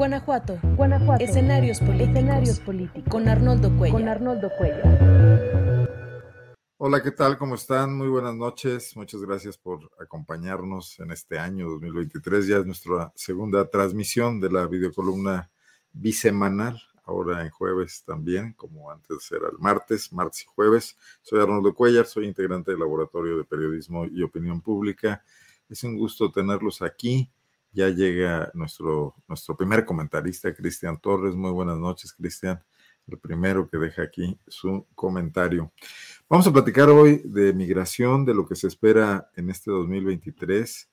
[0.00, 0.58] Guanajuato.
[0.78, 1.22] Guanajuato.
[1.22, 2.08] Escenarios políticos.
[2.08, 3.10] Escenarios políticos.
[3.10, 4.00] Con Arnoldo Cuellar.
[4.00, 5.88] Con Arnoldo Cuellar.
[6.78, 7.36] Hola, ¿qué tal?
[7.36, 7.98] ¿Cómo están?
[7.98, 8.96] Muy buenas noches.
[8.96, 12.46] Muchas gracias por acompañarnos en este año 2023.
[12.46, 15.50] Ya es nuestra segunda transmisión de la videocolumna
[15.92, 20.96] bisemanal, ahora en jueves también, como antes era el martes, martes y jueves.
[21.20, 25.22] Soy Arnoldo Cuellar, soy integrante del Laboratorio de Periodismo y Opinión Pública.
[25.68, 27.30] Es un gusto tenerlos aquí
[27.72, 31.34] ya llega nuestro, nuestro primer comentarista, Cristian Torres.
[31.34, 32.62] Muy buenas noches, Cristian.
[33.06, 35.72] El primero que deja aquí su comentario.
[36.28, 40.88] Vamos a platicar hoy de migración, de lo que se espera en este 2023.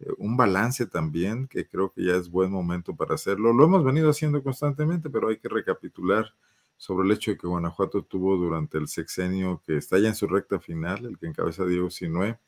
[0.00, 3.52] Eh, un balance también, que creo que ya es buen momento para hacerlo.
[3.52, 6.34] Lo hemos venido haciendo constantemente, pero hay que recapitular
[6.76, 10.26] sobre el hecho de que Guanajuato tuvo durante el sexenio que está ya en su
[10.26, 12.38] recta final, el que encabeza Diego Sinue,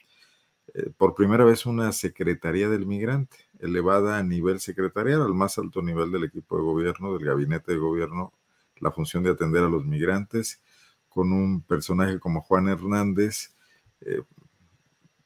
[0.75, 5.83] eh, por primera vez una Secretaría del Migrante, elevada a nivel secretarial, al más alto
[5.83, 8.33] nivel del equipo de gobierno, del gabinete de gobierno,
[8.79, 10.61] la función de atender a los migrantes,
[11.09, 13.55] con un personaje como Juan Hernández,
[14.01, 14.23] eh,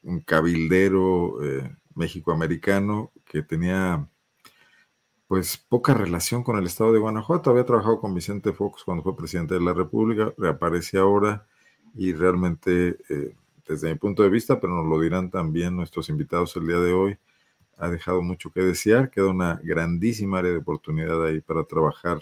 [0.03, 4.09] un cabildero eh, mexicoamericano que tenía
[5.27, 7.51] pues poca relación con el estado de Guanajuato.
[7.51, 11.47] Había trabajado con Vicente Fox cuando fue presidente de la República, reaparece ahora
[11.95, 12.99] y realmente
[13.71, 16.93] desde mi punto de vista, pero nos lo dirán también nuestros invitados el día de
[16.93, 17.19] hoy,
[17.79, 22.19] ha dejado mucho que desear, queda una grandísima área de oportunidad ahí para trabajar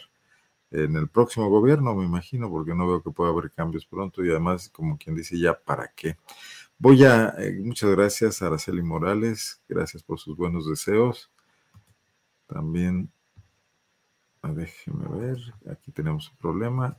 [0.70, 4.30] en el próximo gobierno, me imagino, porque no veo que pueda haber cambios pronto y
[4.30, 6.18] además, como quien dice, ya para qué.
[6.78, 11.30] Voy a, eh, muchas gracias a Araceli Morales, gracias por sus buenos deseos.
[12.46, 13.10] También,
[14.42, 15.38] déjeme ver,
[15.70, 16.98] aquí tenemos un problema.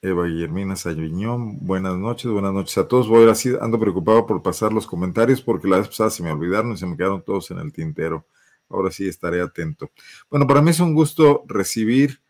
[0.00, 3.08] Eva Guillermina Saviñón, buenas noches, buenas noches a todos.
[3.08, 6.70] Voy así, ando preocupado por pasar los comentarios porque la vez pasada se me olvidaron
[6.72, 8.24] y se me quedaron todos en el tintero.
[8.68, 9.90] Ahora sí estaré atento.
[10.30, 12.20] Bueno, para mí es un gusto recibir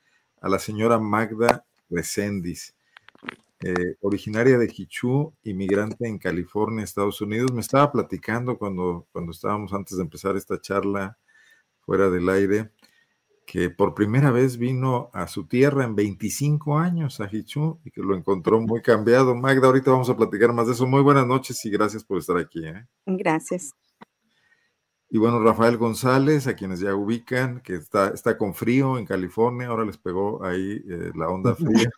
[0.41, 2.75] a la señora Magda Reséndiz,
[3.61, 7.53] eh, originaria de Hichú, inmigrante en California, Estados Unidos.
[7.53, 11.19] Me estaba platicando cuando, cuando estábamos antes de empezar esta charla
[11.81, 12.71] fuera del aire
[13.49, 18.03] que por primera vez vino a su tierra en 25 años, a Hichu, y que
[18.03, 19.35] lo encontró muy cambiado.
[19.35, 20.87] Magda, ahorita vamos a platicar más de eso.
[20.87, 22.63] Muy buenas noches y gracias por estar aquí.
[22.67, 22.87] ¿eh?
[23.07, 23.73] Gracias.
[25.09, 29.69] Y bueno, Rafael González, a quienes ya ubican, que está, está con frío en California,
[29.69, 31.91] ahora les pegó ahí eh, la onda fría.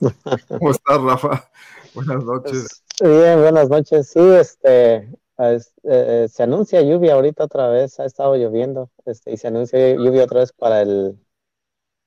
[0.48, 1.50] ¿Cómo estás, Rafa?
[1.96, 2.84] Buenas noches.
[3.00, 4.08] Bien, buenas noches.
[4.08, 9.48] Sí, este, eh, se anuncia lluvia ahorita otra vez, ha estado lloviendo, este, y se
[9.48, 11.18] anuncia lluvia otra vez para el,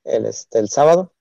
[0.03, 1.13] el, este, el sábado.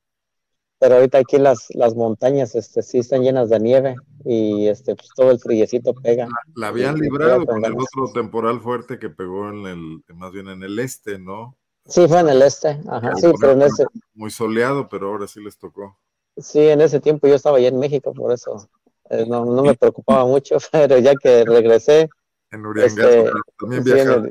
[0.79, 5.09] Pero ahorita aquí las, las montañas este, sí están llenas de nieve y este, pues,
[5.15, 6.27] todo el friecito pega.
[6.57, 10.63] La, habían librado con el otro temporal fuerte que pegó en el, más bien en
[10.65, 11.57] el este, ¿no?
[11.87, 13.87] Sí, fue en el este, ajá, sí, pero en ese...
[14.15, 15.99] Muy soleado, pero ahora sí les tocó.
[16.37, 18.69] Sí, en ese tiempo yo estaba allá en México, por eso
[19.13, 22.09] eh, no, no, me preocupaba mucho, pero ya que regresé.
[22.51, 24.31] En Uriangata, este, también viajaste.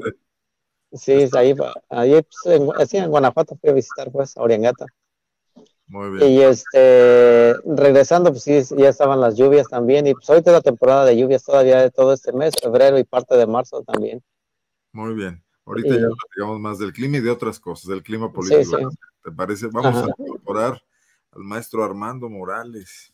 [0.93, 1.55] Sí, ahí,
[1.89, 4.85] ahí pues, en, sí, en Guanajuato fui a visitar pues a Uriangata.
[5.87, 6.31] Muy bien.
[6.31, 10.61] Y este, regresando, pues sí, ya estaban las lluvias también, y pues ahorita es la
[10.61, 14.21] temporada de lluvias todavía de todo este mes, febrero y parte de marzo también.
[14.91, 15.43] Muy bien.
[15.65, 18.89] Ahorita ya platicamos más del clima y de otras cosas, del clima político.
[19.23, 19.67] ¿Te parece?
[19.67, 20.81] Vamos a incorporar
[21.31, 23.10] al maestro Armando Morales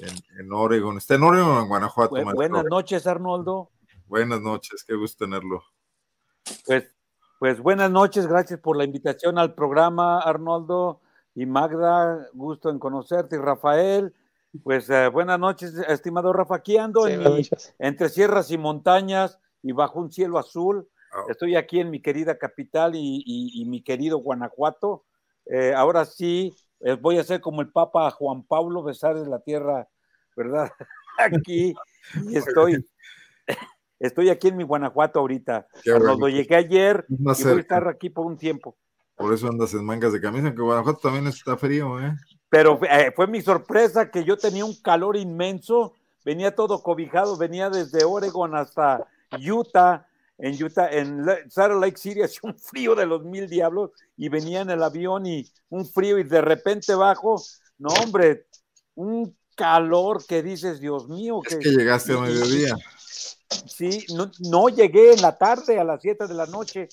[0.00, 0.98] en, Oregon.
[0.98, 2.16] ¿Está en Oregon o en Guanajuato?
[2.34, 3.70] buenas noches, Arnoldo.
[4.06, 5.62] Buenas noches, qué gusto tenerlo.
[6.66, 6.84] Pues,
[7.38, 11.00] pues buenas noches, gracias por la invitación al programa, Arnoldo
[11.34, 14.14] y Magda, gusto en conocerte, y Rafael.
[14.62, 16.56] Pues eh, buenas noches, estimado Rafa.
[16.56, 17.06] Aquí ando
[17.78, 20.88] entre sierras y montañas y bajo un cielo azul.
[21.12, 21.24] Ah.
[21.28, 25.04] Estoy aquí en mi querida capital y, mi querido Guanajuato.
[25.46, 26.54] Eh, ahora sí,
[27.00, 29.88] voy a ser como el Papa Juan Pablo, besar de la tierra,
[30.36, 30.70] ¿verdad?
[31.18, 31.74] Aquí
[32.26, 32.86] y estoy,
[33.98, 35.66] estoy aquí en mi Guanajuato ahorita.
[35.84, 38.76] Cuando llegué ayer y voy a estar aquí por un tiempo.
[39.16, 42.14] Por eso andas en mangas de camisa, que Guanajuato también está frío, ¿eh?
[42.48, 45.94] Pero eh, fue mi sorpresa que yo tenía un calor inmenso,
[46.24, 50.06] venía todo cobijado, venía desde Oregon hasta Utah,
[50.38, 54.60] en Utah, en Salt Lake City hacía un frío de los mil diablos y venía
[54.60, 57.42] en el avión y un frío y de repente bajo,
[57.78, 58.46] no hombre,
[58.94, 61.40] un calor que dices, Dios mío.
[61.44, 62.76] Es que, llegaste a mediodía.
[63.66, 66.88] Sí, no, no llegué en la tarde a las 7 de la noche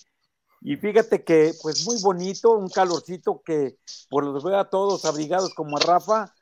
[0.62, 3.78] y fíjate que pues muy bonito, un calorcito que
[4.10, 6.34] por los veo a todos abrigados como a Rafa,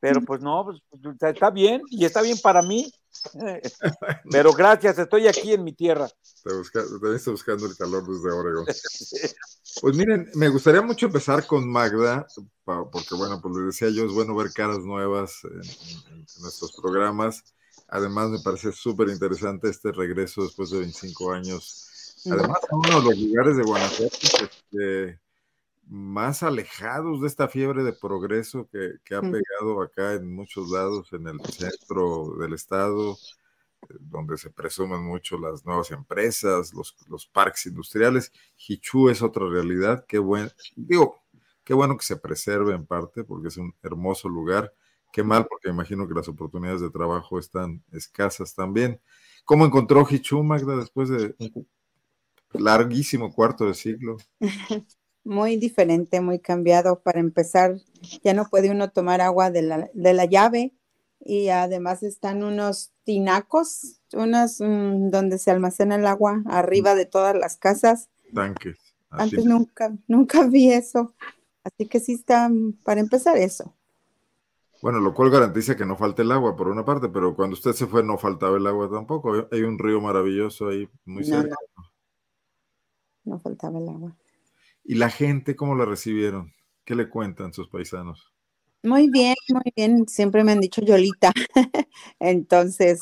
[0.00, 0.80] pero pues no, pues,
[1.20, 2.90] está bien y está bien para mí
[4.30, 6.08] Pero gracias, estoy aquí en mi tierra.
[6.42, 6.82] Te, busca,
[7.30, 8.66] buscando el calor desde Oregon.
[9.82, 12.26] Pues miren, me gustaría mucho empezar con Magda,
[12.64, 15.60] porque bueno, pues le decía yo, es bueno ver caras nuevas en,
[16.40, 17.44] nuestros programas.
[17.88, 22.24] Además, me parece súper interesante este regreso después de 25 años.
[22.24, 25.20] Además, uno de los lugares de Guanajuato este,
[25.86, 31.12] más alejados de esta fiebre de progreso que, que ha pegado acá en muchos lados,
[31.12, 33.16] en el centro del estado,
[34.00, 38.32] donde se presumen mucho las nuevas empresas, los, los parques industriales.
[38.56, 40.04] Hichu es otra realidad.
[40.06, 41.22] Qué bueno, digo,
[41.64, 44.72] qué bueno que se preserve en parte, porque es un hermoso lugar.
[45.12, 49.00] Qué mal, porque imagino que las oportunidades de trabajo están escasas también.
[49.44, 51.66] ¿Cómo encontró Hichu, Magda, después de un
[52.52, 54.16] larguísimo cuarto de siglo?
[55.26, 57.00] Muy diferente, muy cambiado.
[57.00, 57.80] Para empezar,
[58.22, 60.72] ya no puede uno tomar agua de la, de la llave
[61.18, 67.34] y además están unos tinacos, unas mm, donde se almacena el agua arriba de todas
[67.34, 68.08] las casas.
[68.32, 68.78] Tanques.
[69.10, 71.12] Antes nunca, nunca vi eso.
[71.64, 72.48] Así que sí está,
[72.84, 73.74] para empezar eso.
[74.80, 77.72] Bueno, lo cual garantiza que no falte el agua por una parte, pero cuando usted
[77.72, 79.48] se fue no faltaba el agua tampoco.
[79.50, 81.56] Hay un río maravilloso ahí muy cerca.
[83.24, 84.16] no faltaba el agua.
[84.88, 86.52] ¿Y la gente cómo la recibieron?
[86.84, 88.32] ¿Qué le cuentan sus paisanos?
[88.84, 90.06] Muy bien, muy bien.
[90.06, 91.32] Siempre me han dicho Yolita.
[92.20, 93.00] Entonces,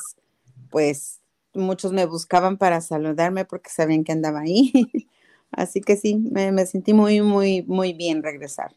[0.71, 1.21] pues
[1.53, 4.73] muchos me buscaban para saludarme porque sabían que andaba ahí.
[5.51, 8.75] Así que sí, me, sentí muy, muy, muy bien regresar.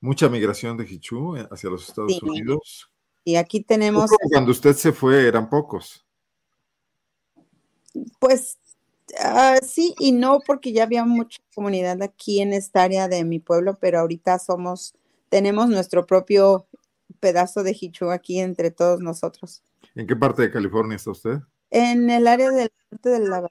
[0.00, 2.88] Mucha migración de Hichu eh, hacia los Estados Unidos.
[3.24, 4.10] Y aquí tenemos.
[4.30, 6.06] Cuando usted se fue eran pocos.
[8.20, 8.58] Pues
[9.20, 13.38] ah, sí y no, porque ya había mucha comunidad aquí en esta área de mi
[13.38, 14.94] pueblo, pero ahorita somos
[15.28, 16.66] tenemos nuestro propio
[17.18, 19.62] pedazo de Hichu aquí entre todos nosotros.
[19.94, 21.38] ¿En qué parte de California está usted?
[21.70, 23.50] En el área del norte de la bahía.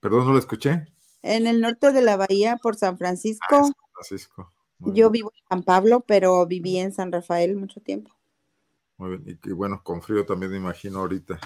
[0.00, 0.86] Perdón, no lo escuché.
[1.22, 3.46] En el norte de la bahía por San Francisco.
[3.48, 4.52] Ah, San Francisco.
[4.80, 8.10] Yo vivo en San Pablo, pero viví en San Rafael mucho tiempo.
[8.98, 11.38] Muy bien, y, bueno, con frío también me imagino ahorita.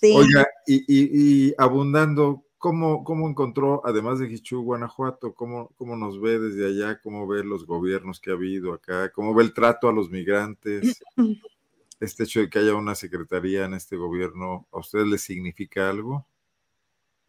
[0.00, 0.12] Sí.
[0.14, 5.32] Oiga, y, y abundando, ¿Cómo, ¿Cómo, encontró, además de Hichu, Guanajuato?
[5.32, 7.00] ¿Cómo, ¿Cómo nos ve desde allá?
[7.00, 9.12] ¿Cómo ve los gobiernos que ha habido acá?
[9.12, 11.00] ¿Cómo ve el trato a los migrantes?
[12.00, 16.24] Este hecho de que haya una secretaría en este gobierno, ¿a usted le significa algo?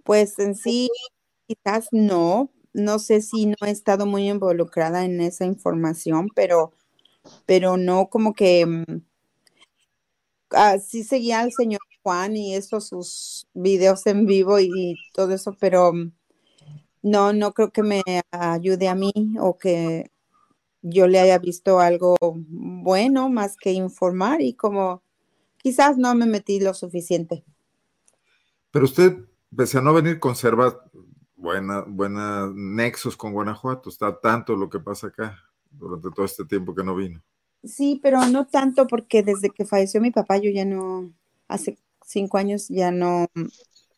[0.04, 0.92] Pues en sí,
[1.48, 2.51] quizás no.
[2.72, 6.72] No sé si no he estado muy involucrada en esa información, pero,
[7.48, 9.01] pero no como que mm,
[10.80, 15.94] sí seguía al señor Juan y eso, sus videos en vivo y, todo eso, pero
[15.94, 16.12] mm,
[17.04, 18.01] no, no creo que me
[18.31, 20.12] ayude a mí o que
[20.81, 25.04] yo le haya visto algo bueno más que informar y como
[25.57, 27.44] quizás no me metí lo suficiente.
[28.72, 29.18] Pero usted,
[29.56, 30.86] pese a no venir, conserva
[31.36, 35.38] buena, buena nexos con Guanajuato, está tanto lo que pasa acá
[35.72, 37.22] durante todo este tiempo que no vino.
[37.63, 41.12] Sí, pero no tanto porque desde que falleció mi papá yo ya no,
[41.48, 41.78] hace
[42.10, 43.28] cinco años ya no,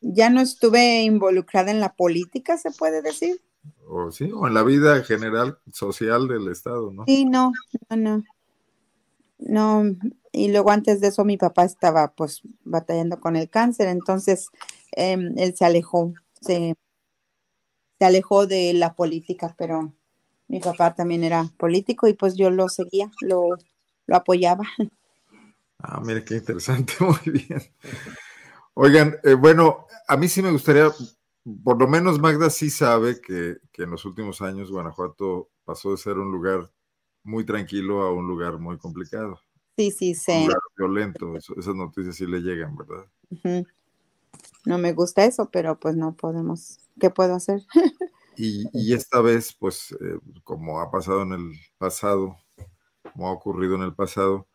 [0.02, 3.42] ya no estuve involucrada en la política, se puede decir.
[3.88, 7.06] O sí, o en la vida general social del Estado, ¿no?
[7.06, 7.52] Sí, no,
[7.90, 8.24] no, no.
[9.40, 9.84] No,
[10.32, 14.50] y luego antes de eso mi papá estaba pues batallando con el cáncer, entonces
[14.92, 16.76] em, él se alejó, se,
[18.00, 19.94] se alejó de la política, pero
[20.50, 23.50] mi papá también era político y pues yo lo seguía, lo,
[24.08, 24.66] lo apoyaba.
[25.84, 27.62] Ah, mire qué interesante, muy bien.
[28.74, 30.90] Oigan, eh, bueno, a mí sí me gustaría,
[31.64, 36.18] por lo menos Magda sí sabe que, en los últimos años Guanajuato pasó de ser
[36.18, 36.72] un lugar
[37.24, 39.40] muy tranquilo a un lugar muy complicado.
[39.78, 40.32] Sí, sí, sí.
[40.32, 43.06] Un lugar violento, esas noticias sí le llegan, ¿verdad?
[44.66, 47.62] No me gusta eso, pero pues no podemos, ¿qué puedo hacer?
[48.38, 52.38] Y, esta vez, pues, eh, como ha pasado en el pasado,
[53.14, 54.48] como ha ocurrido en el pasado,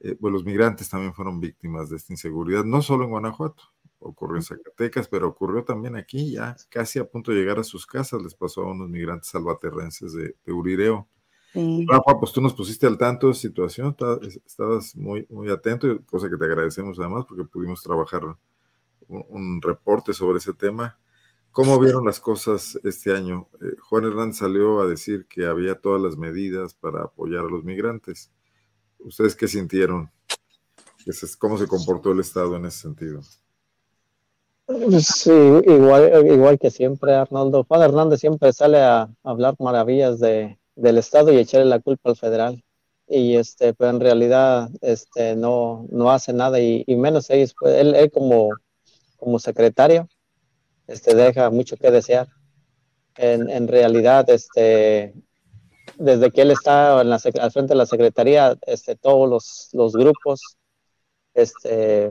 [0.00, 3.62] eh, pues los migrantes también fueron víctimas de esta inseguridad, no solo en Guanajuato,
[3.98, 7.86] ocurrió en Zacatecas, pero ocurrió también aquí, ya casi a punto de llegar a sus
[7.86, 11.08] casas, les pasó a unos migrantes salvaterrenses de, Urireo.
[11.54, 13.96] Rafa, pues tú nos pusiste al tanto de la situación,
[14.44, 18.22] estabas muy, muy atento, cosa que te agradecemos además porque pudimos trabajar
[19.08, 20.98] un reporte sobre ese tema.
[21.54, 23.48] ¿Cómo vieron las cosas este año?
[23.62, 27.62] Eh, Juan Hernández salió a decir que había todas las medidas para apoyar a los
[27.62, 28.32] migrantes.
[29.04, 30.10] ¿Ustedes qué sintieron?
[31.38, 33.20] ¿Cómo se comportó el Estado en ese sentido?
[34.98, 37.64] Sí, igual, igual que siempre, Arnoldo.
[37.64, 42.16] Juan Hernández siempre sale a hablar maravillas de, del Estado y echarle la culpa al
[42.16, 42.64] federal.
[43.06, 48.10] Y este, pero en realidad este, no, no hace nada y, menos ellos, pues, él,
[48.10, 48.48] como,
[49.18, 50.08] como secretario
[50.86, 52.28] este, deja mucho que desear.
[53.16, 55.12] en, realidad, este,
[55.98, 60.56] desde que él está en la, al frente de la Secretaría, este, todos los, grupos
[61.34, 62.10] este,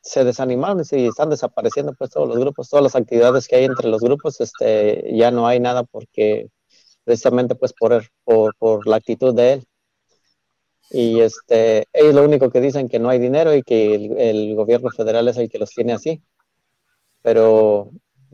[0.00, 3.88] se desanimaron y están desapareciendo pues todos los grupos, todas las actividades que hay entre
[3.88, 6.48] los grupos, este, ya no hay nada porque
[7.04, 9.66] precisamente pues por, por, por la actitud de él.
[10.90, 14.90] Y este, ellos lo único que dicen que no hay dinero y que el, gobierno
[14.90, 16.22] federal es el que los tiene así.
[17.22, 17.90] Pero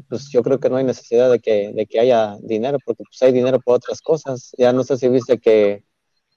[0.08, 3.22] pues yo creo que no hay necesidad de que, de que haya dinero, porque pues
[3.22, 4.52] hay dinero por otras cosas.
[4.58, 5.84] Ya no sé si viste que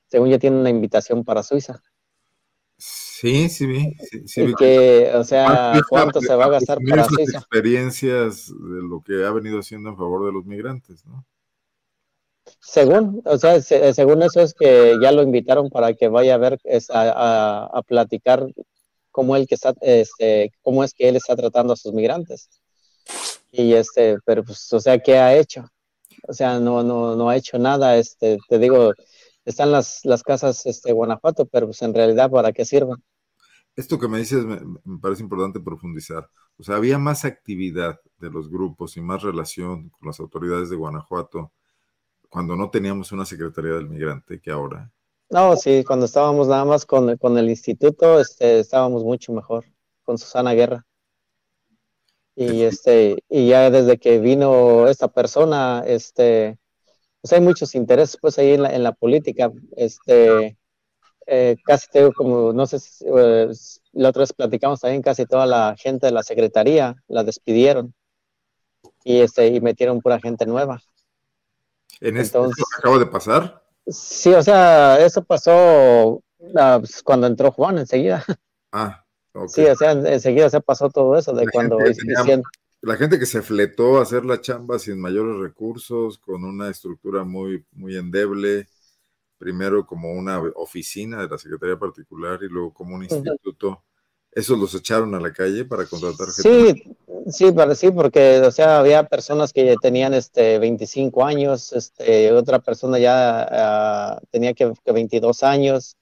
[0.08, 1.82] según ya tiene una invitación para Suiza.
[2.78, 3.96] Sí, sí vi.
[4.26, 7.40] Sí, que, o sea, ¿cuánto se va a gastar para Suiza?
[7.40, 11.26] experiencias de lo que ha venido haciendo en favor de los migrantes, ¿no?
[12.60, 16.60] Según, o sea, según eso es que ya lo invitaron para que vaya a ver,
[16.90, 18.46] a, a, platicar
[19.12, 22.50] cómo, el que está, este, cómo es que él está tratando a sus migrantes.
[23.56, 25.64] Y este, pero pues, o sea, ¿qué ha hecho?
[26.28, 28.94] O sea, no, no, no ha hecho nada, este, te digo,
[29.46, 32.98] están las, las casas este, Guanajuato, pero pues en realidad, ¿para qué sirven?
[33.76, 36.28] Esto que me dices me, me, parece importante profundizar.
[36.58, 40.76] O sea, había más actividad de los grupos y más relación con las autoridades de
[40.76, 41.52] Guanajuato
[42.28, 44.92] cuando no teníamos una Secretaría del Migrante que ahora.
[45.30, 49.66] No, sí, cuando estábamos nada más con, el instituto, este, estábamos mucho mejor
[50.04, 50.84] con Susana Guerra.
[52.36, 56.58] Y este, y ya desde que vino esta persona, este,
[57.22, 59.52] pues hay muchos intereses pues ahí en la, en la política.
[59.76, 60.58] Este,
[61.26, 63.50] eh, casi tengo como, no sé si eh,
[63.94, 67.94] la otra vez platicamos también, casi toda la gente de la secretaría la despidieron
[69.04, 70.82] y este, y metieron pura gente nueva.
[72.02, 72.50] ¿En esto
[72.80, 73.64] acaba de pasar?
[73.88, 76.22] Sí, o sea, eso pasó
[76.56, 78.24] ah, pues, cuando entró Juan enseguida.
[78.72, 79.03] Ah,
[79.48, 81.78] Sí, o sea, enseguida se pasó todo eso de cuando...
[82.82, 87.24] la gente que se fletó a hacer la chamba sin mayores recursos, con una estructura
[87.24, 88.68] muy, muy endeble,
[89.38, 93.84] primero como una oficina de la Secretaría Particular y luego como un instituto.
[94.32, 96.42] ¿Esos los echaron a la calle para contratar gente?
[96.42, 96.96] Sí,
[97.28, 102.98] sí, sí, porque, o sea, había personas que tenían este 25 años, este, otra persona
[102.98, 105.98] ya uh, tenía que, que, 22 años,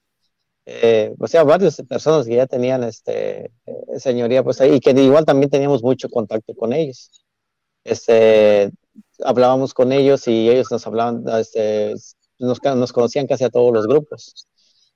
[0.66, 4.90] eh, o sea, varias personas que ya tenían este eh, señoría, pues ahí, y que
[4.90, 7.10] igual también teníamos mucho contacto con ellos.
[7.84, 8.70] Este,
[9.24, 11.94] hablábamos con ellos y ellos nos hablaban, este,
[12.38, 14.46] nos, nos conocían casi a todos los grupos.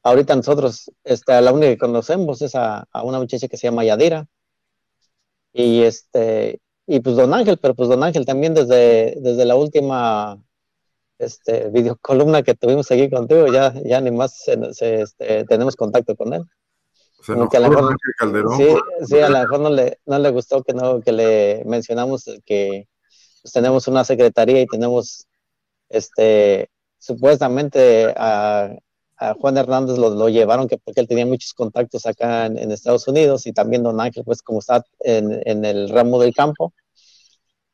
[0.03, 4.29] Ahorita nosotros, este, la única que conocemos es a, una muchacha que se llama Yadira.
[5.53, 10.41] Y este, y pues Don Ángel, pero pues Don Ángel también desde, desde la última
[11.19, 16.45] este, videocolumna que tuvimos aquí contigo, ya, ya ni más este, tenemos contacto con él.
[17.29, 17.97] a lo mejor,
[18.57, 18.69] sí,
[19.07, 22.89] sí, a lo mejor no le, no le gustó que, no, que le mencionamos que
[23.43, 25.27] pues, tenemos una secretaría y tenemos
[25.89, 26.69] este,
[26.99, 28.77] supuestamente a,
[29.19, 33.47] a Juan Hernández lo, llevaron que porque él tenía muchos contactos acá en, Estados Unidos
[33.47, 36.75] y también Don Ángel, pues como está en, el ramo del campo.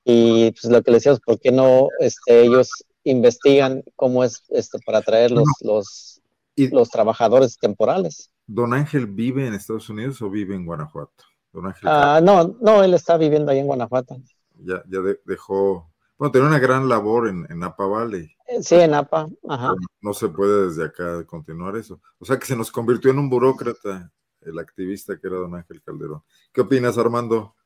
[0.04, 2.70] Y pues lo que le decíamos, ¿por qué no este, ellos
[3.04, 6.22] investigan cómo es esto para traer los, los,
[6.56, 8.30] los trabajadores temporales?
[8.46, 11.24] ¿Don Ángel vive en Estados Unidos o vive en Guanajuato?
[11.52, 14.16] Don Ángel ah, no, no, él está viviendo ahí en Guanajuato.
[14.64, 15.92] Ya, ya dejó
[16.22, 18.30] bueno, tenía una gran labor en, en Napa Valley.
[18.46, 19.74] Eh, sí, en Napa, ajá.
[20.00, 22.00] No se puede desde acá continuar eso.
[22.20, 24.08] O sea que se nos convirtió en un burócrata
[24.40, 26.22] el activista que era don Ángel Calderón.
[26.52, 27.56] ¿Qué opinas, Armando?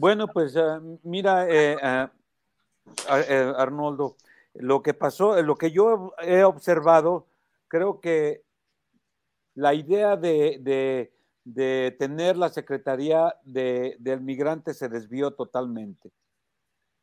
[0.00, 4.16] Bueno, pues uh, mira, eh, uh, Arnoldo,
[4.54, 7.26] lo que pasó, lo que yo he observado,
[7.68, 8.42] creo que
[9.54, 11.12] la idea de
[11.98, 16.10] tener la Secretaría de, del Migrante se desvió totalmente.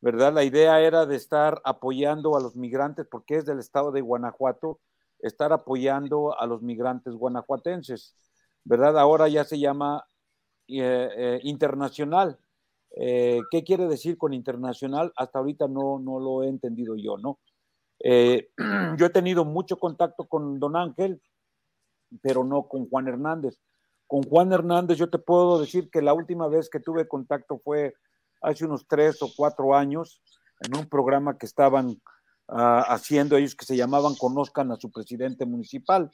[0.00, 0.32] ¿Verdad?
[0.32, 4.80] La idea era de estar apoyando a los migrantes, porque es del estado de Guanajuato,
[5.20, 8.16] estar apoyando a los migrantes guanajuatenses.
[8.64, 8.98] ¿Verdad?
[8.98, 10.04] Ahora ya se llama
[10.66, 12.38] eh, eh, internacional.
[12.96, 15.12] Eh, ¿Qué quiere decir con internacional?
[15.16, 17.38] Hasta ahorita no, no lo he entendido yo, ¿no?
[18.00, 21.20] yo he tenido mucho contacto con don Ángel,
[22.22, 23.58] pero no con Juan Hernández.
[24.06, 27.94] Con Juan Hernández yo te puedo decir que la última vez que tuve contacto fue
[28.40, 30.22] hace unos tres o cuatro años
[30.60, 35.44] en un programa que estaban uh, haciendo ellos que se llamaban Conozcan a su presidente
[35.44, 36.10] municipal.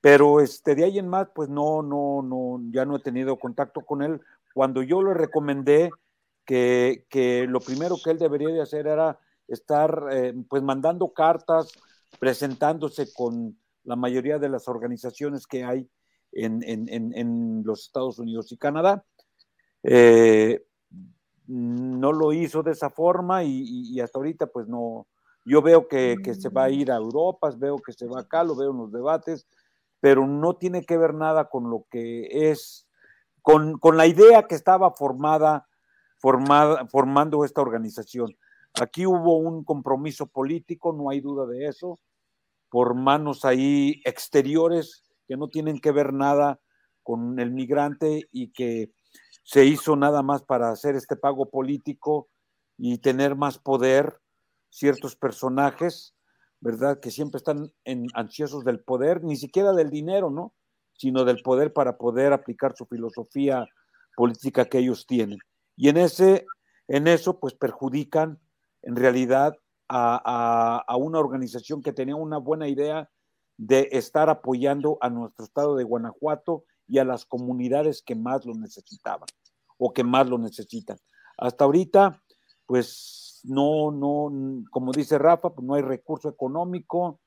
[0.00, 3.84] Pero este, de ahí en más, pues no, no, no, ya no he tenido contacto
[3.84, 4.20] con él.
[4.58, 5.88] Cuando yo le recomendé
[6.44, 11.70] que, lo primero que él debería de hacer era estar eh, pues mandando cartas,
[12.18, 15.88] presentándose con la mayoría de las organizaciones que hay
[16.32, 19.04] en, los Estados Unidos y Canadá.
[19.84, 20.66] Eh,
[21.46, 25.06] no lo hizo de esa forma y, hasta ahorita pues no,
[25.44, 28.56] yo veo que, se va a ir a Europa, veo que se va acá, lo
[28.56, 29.46] veo en los debates,
[30.00, 32.87] pero no tiene que ver nada con lo que es,
[33.42, 35.68] con, la idea que estaba formada,
[36.18, 38.36] formada, formando esta organización.
[38.80, 41.98] Aquí hubo un compromiso político, no hay duda de eso,
[42.70, 46.60] por manos ahí exteriores que no tienen que ver nada
[47.02, 48.92] con el migrante y que
[49.42, 52.28] se hizo nada más para hacer este pago político
[52.76, 54.20] y tener más poder
[54.70, 56.14] ciertos personajes,
[56.60, 57.00] ¿verdad?
[57.00, 57.72] Que siempre están
[58.14, 60.52] ansiosos del poder, ni siquiera del dinero, ¿no?
[60.98, 63.66] Sino del poder para poder aplicar su filosofía
[64.14, 65.38] política que ellos tienen.
[65.76, 66.44] Y en, ese,
[66.88, 68.38] en eso, pues perjudican
[68.82, 69.54] en realidad
[69.88, 73.08] a, una organización que tenía una buena idea
[73.56, 78.54] de estar apoyando a nuestro estado de Guanajuato y a las comunidades que más lo
[78.54, 79.28] necesitaban
[79.78, 80.98] o que más lo necesitan.
[81.36, 82.22] Hasta ahorita,
[82.66, 87.20] pues no, no, como dice Rafa, pues no hay recurso económico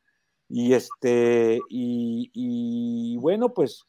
[0.54, 3.86] y este, y, bueno, pues,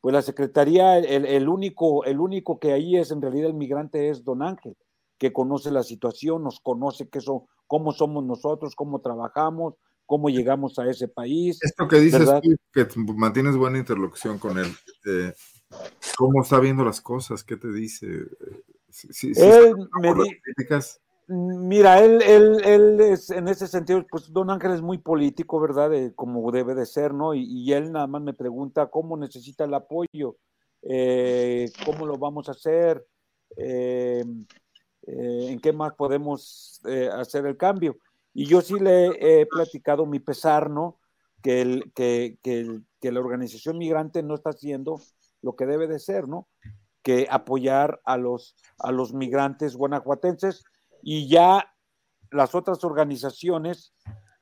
[0.00, 4.24] pues la Secretaría, el, único, el único que ahí es en realidad el migrante es
[4.24, 4.76] Don Ángel,
[5.18, 9.74] que conoce la situación, nos conoce que eso, cómo somos nosotros, cómo trabajamos,
[10.04, 11.58] cómo llegamos a ese país.
[11.62, 12.28] Esto que dices
[12.72, 14.66] que mantienes buena interlocución con él,
[15.06, 15.32] eh,
[16.16, 17.44] ¿cómo está viendo las cosas?
[17.44, 18.06] ¿Qué te dice?
[19.36, 20.12] él me
[21.26, 25.90] Mira, él, él, él, es en ese sentido, pues Don Ángel es muy político, ¿verdad?
[26.14, 27.32] como debe de ser, ¿no?
[27.34, 30.36] Y, él nada más me pregunta cómo necesita el apoyo,
[30.82, 33.06] eh, cómo lo vamos a hacer,
[33.56, 34.22] eh,
[35.06, 37.96] en qué más podemos hacer el cambio.
[38.34, 40.98] Y yo sí le he platicado mi pesar, ¿no?
[41.42, 45.00] Que, el, que, que, que, la organización migrante no está haciendo
[45.40, 46.48] lo que debe de ser, ¿no?
[47.02, 50.64] Que apoyar a los, a los migrantes guanajuatenses
[51.04, 51.72] y ya
[52.30, 53.92] las otras organizaciones,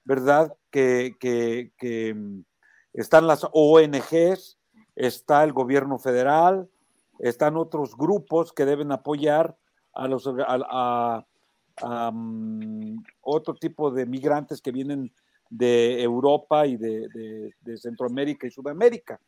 [0.05, 0.55] ¿verdad?
[0.71, 1.73] Que, que
[2.93, 4.59] están las ONGs,
[4.97, 6.69] está el gobierno federal,
[7.19, 9.57] están otros grupos que deben apoyar
[9.95, 11.25] a los, a,
[13.21, 15.13] otro tipo de migrantes que vienen
[15.49, 19.21] de Europa y de, Centroamérica y Sudamérica,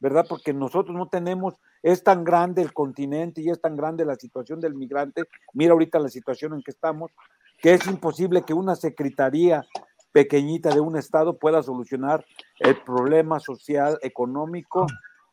[0.00, 0.26] ¿verdad?
[0.28, 4.60] Porque nosotros no tenemos, es tan grande el continente y es tan grande la situación
[4.60, 7.12] del migrante, mira ahorita la situación en que estamos,
[7.58, 9.64] que es imposible que una secretaría
[10.12, 12.24] pequeñita de un estado pueda solucionar
[12.58, 14.86] el problema social, económico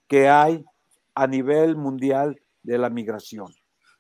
[0.08, 0.64] que hay
[1.16, 3.48] a nivel mundial de la migración.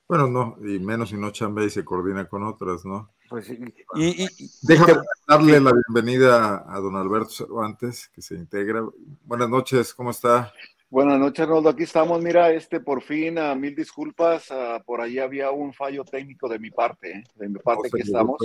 [0.07, 3.09] Bueno, no, y menos si no chambea y se coordina con otras, ¿no?
[3.29, 4.27] Pues, y,
[4.61, 8.87] Déjame darle la bienvenida a don Alberto Cervantes, que se integra.
[9.25, 10.53] Buenas noches, ¿cómo está?
[10.89, 11.69] Buenas noches, Arnoldo.
[11.69, 12.21] Aquí estamos.
[12.21, 14.47] Mira, este por fin, a mil disculpas,
[14.85, 17.23] por ahí había un fallo técnico de mi parte, ¿eh?
[17.35, 18.37] de mi parte que estamos.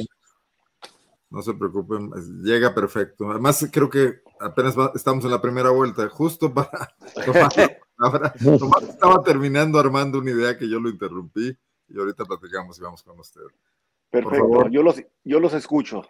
[1.31, 2.11] No se preocupen,
[2.42, 3.31] llega perfecto.
[3.31, 6.95] Además, creo que apenas estamos en la primera vuelta, justo para
[7.99, 11.57] Ahora, estaba terminando armando una idea que yo lo interrumpí
[11.88, 13.42] y ahorita platicamos y vamos con usted.
[14.12, 16.03] Perfecto, yo los, yo los escucho.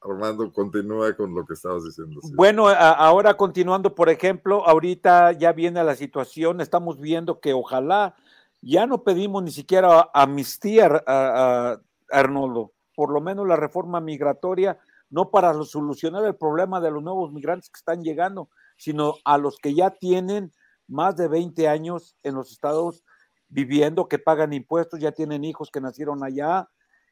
[0.00, 2.18] Armando, continúa con lo que estabas diciendo.
[2.34, 8.14] Bueno, ahora continuando, por ejemplo, ahorita ya viene la situación, estamos viendo que ojalá
[8.62, 11.78] ya no pedimos ni siquiera amnistía a,
[12.10, 14.78] Arnoldo, por lo menos la reforma migratoria,
[15.10, 19.58] no para solucionar el problema de los nuevos migrantes que están llegando, sino a los
[19.58, 20.52] que ya tienen
[20.88, 23.04] más de 20 años en los estados
[23.48, 26.70] viviendo, que pagan impuestos, ya tienen hijos que nacieron allá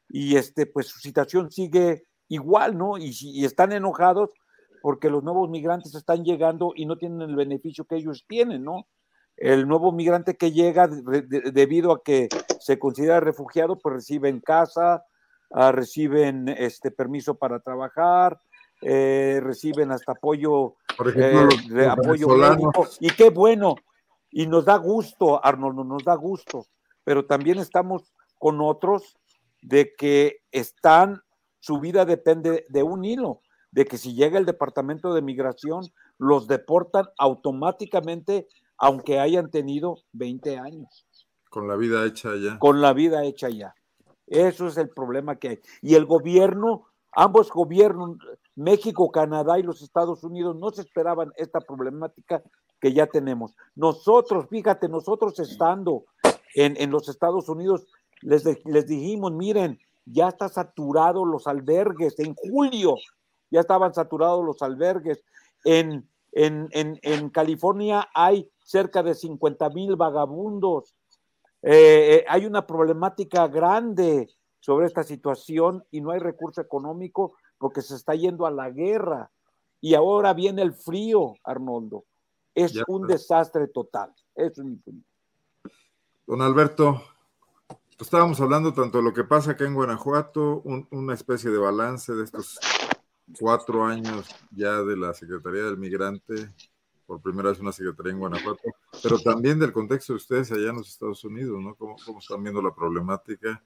[0.09, 2.97] y este, pues su situación sigue igual, ¿no?
[2.97, 4.31] Y, y están enojados
[4.81, 8.87] porque los nuevos migrantes están llegando y no tienen el beneficio que ellos tienen, ¿no?
[9.35, 15.03] El nuevo migrante que llega debido a que se considera refugiado, pues reciben casa,
[15.51, 18.39] ah, reciben este permiso para trabajar,
[18.81, 21.49] eh, reciben hasta apoyo, Por ejemplo,
[21.81, 23.75] eh, apoyo médico, y qué bueno,
[24.29, 26.67] y nos da gusto, Arnold, nos da gusto,
[27.03, 29.17] pero también estamos con otros
[29.65, 31.21] de que están,
[31.59, 35.83] su vida depende de un hilo, de que si llega el departamento de migración,
[36.19, 38.47] los deportan automáticamente,
[38.77, 41.07] aunque hayan tenido 20 años.
[41.49, 42.59] Con la vida hecha ya.
[42.59, 43.73] Con la vida hecha ya.
[44.27, 45.59] Eso es el problema que hay.
[45.81, 48.17] Y el gobierno, ambos gobiernos,
[48.55, 52.43] México, Canadá y los Estados Unidos no se esperaban esta problemática
[52.79, 53.55] que ya tenemos.
[53.73, 56.05] Nosotros, fíjate, nosotros estando
[56.55, 57.85] en, los Estados Unidos,
[58.25, 62.19] les, les dijimos, miren, ya está saturado los albergues.
[62.19, 62.95] En julio
[63.51, 65.23] ya estaban saturados los albergues.
[65.63, 70.95] En, en, en, California hay cerca de 50 mil vagabundos.
[71.61, 77.81] Eh, eh, hay una problemática grande sobre esta situación y no hay recurso económico porque
[77.81, 79.31] se está yendo a la guerra.
[79.81, 82.05] Y ahora viene el frío, Arnoldo.
[82.53, 84.13] Es un desastre total.
[84.33, 84.79] Es mi
[86.25, 87.01] Don Alberto,
[87.99, 92.23] estábamos hablando tanto de lo que pasa acá en Guanajuato, una especie de balance de
[92.23, 92.59] estos
[93.39, 96.53] cuatro años ya de la Secretaría del Migrante,
[97.05, 98.63] por primera vez una Secretaría en Guanajuato,
[99.01, 101.75] pero también del contexto de ustedes allá en los Estados Unidos, ¿no?
[101.75, 103.63] ¿Cómo, están viendo la problemática?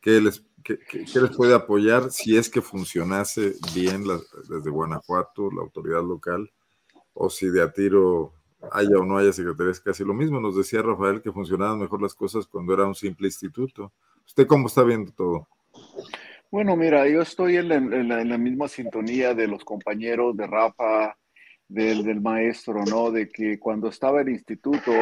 [0.00, 4.04] ¿Qué les, qué, les puede apoyar si es que funcionase bien
[4.48, 6.50] desde Guanajuato, la autoridad local,
[7.14, 8.32] o si de a tiro
[8.72, 10.40] haya o no haya secretarías, casi lo mismo.
[10.40, 13.92] Nos decía Rafael que funcionaban mejor las cosas cuando era un simple instituto.
[14.26, 15.48] ¿Usted cómo está viendo todo?
[16.50, 21.16] Bueno, mira, yo estoy en la, misma sintonía de los compañeros de Rafa,
[21.68, 23.10] del, maestro, ¿no?
[23.10, 24.92] De que cuando estaba el instituto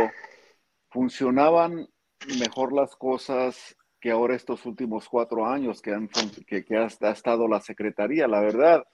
[0.91, 1.89] funcionaban
[2.41, 8.27] mejor las cosas que ahora estos últimos cuatro años que, han, ha, estado la secretaría,
[8.27, 8.85] la verdad.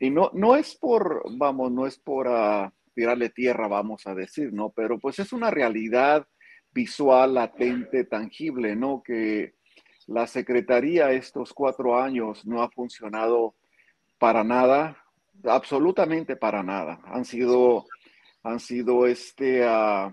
[0.00, 4.52] Y no, no es por, vamos, no es por uh, tirarle tierra, vamos a decir,
[4.52, 4.70] ¿no?
[4.70, 6.26] Pero pues es una realidad
[6.72, 9.04] visual, latente, tangible, ¿no?
[9.04, 9.54] Que
[10.08, 13.54] la Secretaría estos cuatro años no ha funcionado
[14.18, 14.96] para nada,
[15.44, 17.00] absolutamente para nada.
[17.04, 17.86] Han sido,
[18.42, 20.12] han sido este, uh,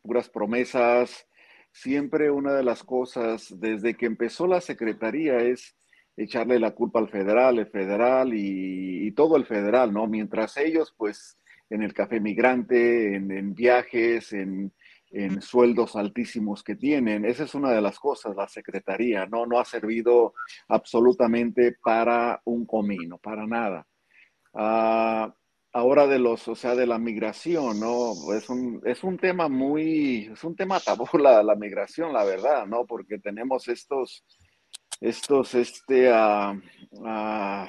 [0.00, 1.28] puras promesas.
[1.70, 5.76] Siempre una de las cosas desde que empezó la Secretaría es
[6.16, 10.06] echarle la culpa al federal, el federal y, todo el federal, ¿no?
[10.06, 14.72] Mientras ellos, pues, en el café migrante, en viajes, en,
[15.12, 17.24] en sueldos altísimos que tienen.
[17.24, 19.46] Esa es una de las cosas, la Secretaría, ¿no?
[19.46, 20.34] No ha servido
[20.68, 23.86] absolutamente para un comino, para nada.
[24.54, 25.32] Ah,
[25.72, 28.14] ahora de los, o sea, de la migración, ¿no?
[28.34, 32.66] Es un, es un tema muy, es un tema tabú la, la migración, la verdad,
[32.66, 32.86] ¿no?
[32.86, 34.24] Porque tenemos estos,
[35.00, 37.66] estos, este, uh,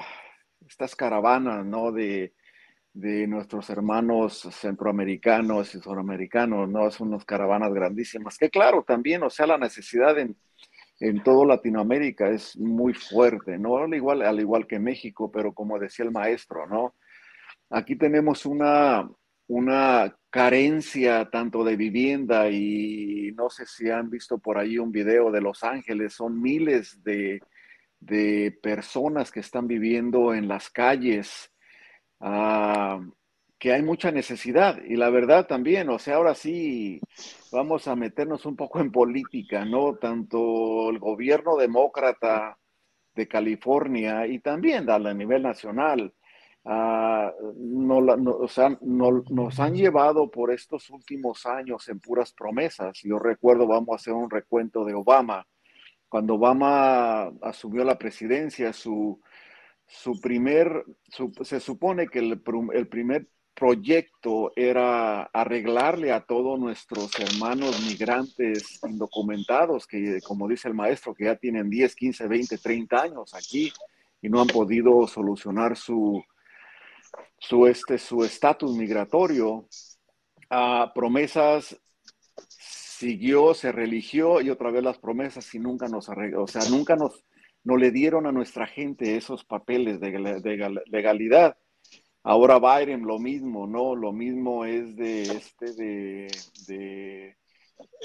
[0.66, 1.92] estas caravanas, ¿no?
[1.92, 2.32] De,
[2.94, 6.90] de nuestros hermanos centroamericanos y suramericanos, ¿no?
[6.90, 10.36] Son unas caravanas grandísimas, que claro, también, o sea, la necesidad en,
[11.00, 13.78] en todo Latinoamérica es muy fuerte, ¿no?
[13.78, 16.94] Al igual, al igual que México, pero como decía el maestro, ¿no?
[17.70, 19.08] Aquí tenemos una,
[19.46, 25.30] una carencia tanto de vivienda y no sé si han visto por ahí un video
[25.30, 27.40] de Los Ángeles, son miles de,
[28.00, 31.50] de personas que están viviendo en las calles,
[32.26, 33.00] Ah,
[33.58, 34.82] que hay mucha necesidad.
[34.82, 37.00] Y la verdad también, o sea, ahora sí
[37.52, 39.96] vamos a meternos un poco en política, ¿no?
[39.96, 42.58] Tanto el gobierno demócrata
[43.14, 46.14] de California y también a nivel nacional,
[46.64, 48.48] ah, no, o
[49.30, 53.00] nos han llevado por estos últimos años en puras promesas.
[53.02, 55.46] Yo recuerdo, vamos a hacer un recuento de Obama.
[56.08, 59.20] Cuando Obama asumió la presidencia, su,
[59.86, 60.84] su primer,
[61.42, 62.40] se supone que el,
[62.88, 71.14] primer proyecto era arreglarle a todos nuestros hermanos migrantes indocumentados, que como dice el maestro,
[71.14, 73.72] que ya tienen 10, 15, 20, 30 años aquí
[74.20, 76.24] y no han podido solucionar su
[77.38, 79.68] su este su estatus migratorio.
[80.50, 81.76] a promesas
[82.48, 86.96] siguió, se religió y otra vez las promesas y nunca nos arregló, o sea, nunca
[86.96, 87.24] nos
[87.64, 91.56] no le dieron a nuestra gente esos papeles de, legalidad.
[92.22, 93.96] Ahora Biden lo mismo, ¿no?
[93.96, 97.36] Lo mismo es de este, de,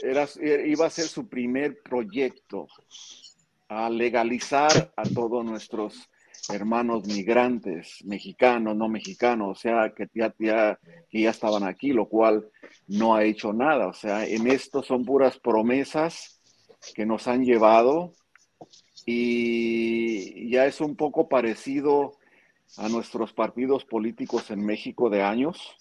[0.01, 0.27] era,
[0.65, 2.67] iba a ser su primer proyecto
[3.67, 6.09] a legalizar a todos nuestros
[6.47, 12.07] hermanos migrantes, mexicanos, no mexicanos, o sea, que ya, ya, que ya estaban aquí, lo
[12.07, 12.49] cual
[12.87, 13.87] no ha hecho nada.
[13.87, 16.41] O sea, en esto son puras promesas
[16.95, 18.13] que nos han llevado
[19.05, 22.13] y ya es un poco parecido
[22.77, 25.75] a nuestros partidos políticos en México de años.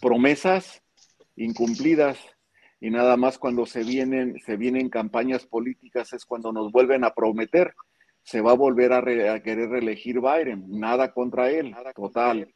[0.00, 0.82] Promesas
[1.36, 2.18] incumplidas
[2.80, 7.14] y nada más cuando se vienen, se vienen campañas políticas es cuando nos vuelven a
[7.14, 7.74] prometer.
[8.26, 9.02] Se va a volver a,
[9.40, 10.64] querer reelegir Biden.
[10.68, 12.52] Nada contra él, total.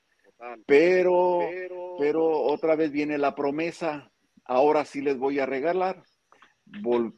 [0.67, 1.41] Pero,
[1.99, 4.11] pero otra vez viene la promesa.
[4.45, 6.03] Ahora sí les voy a regalar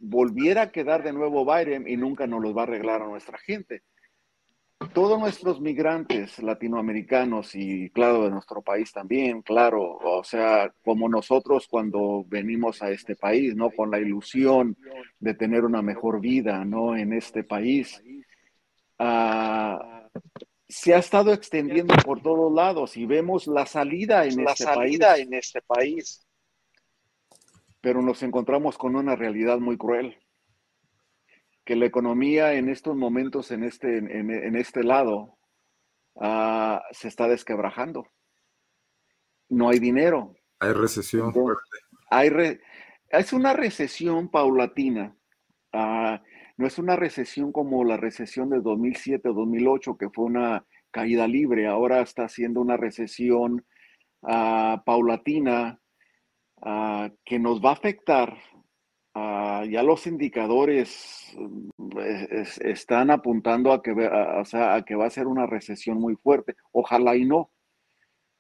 [0.01, 3.39] volviera a quedar de nuevo Biden y nunca nos los va a arreglar a nuestra
[3.39, 3.83] gente.
[4.93, 11.69] Todos nuestros migrantes latinoamericanos y claro, de nuestro país también, claro, o sea, como nosotros
[11.69, 13.71] cuando venimos a este país, ¿no?
[13.71, 14.77] Con la ilusión
[15.21, 16.97] de tener una mejor vida, ¿no?
[16.97, 18.03] En este país.
[20.69, 25.17] Se ha estado extendiendo por todos lados y vemos la salida en, la este, salida
[25.17, 26.27] en este país
[27.83, 30.17] pero nos encontramos con una realidad muy cruel,
[31.65, 35.37] que la economía en estos momentos, en este, en, este lado,
[36.17, 38.07] ah, se está desquebrajando.
[39.49, 40.35] No hay dinero.
[40.61, 41.35] Hay recesión.
[42.09, 42.31] hay
[43.09, 45.17] es una recesión paulatina.
[45.73, 46.23] Ah,
[46.57, 51.67] no es una recesión como la recesión de 2007 2008, que fue una caída libre.
[51.67, 53.65] Ahora está siendo una recesión
[54.23, 55.83] ah, paulatina
[56.65, 58.39] Ah, que nos va a afectar.
[59.15, 61.99] Uh, ya los indicadores mm,
[62.63, 66.55] están apuntando a que, a que va a ser una recesión muy fuerte.
[66.71, 67.51] Ojalá y no.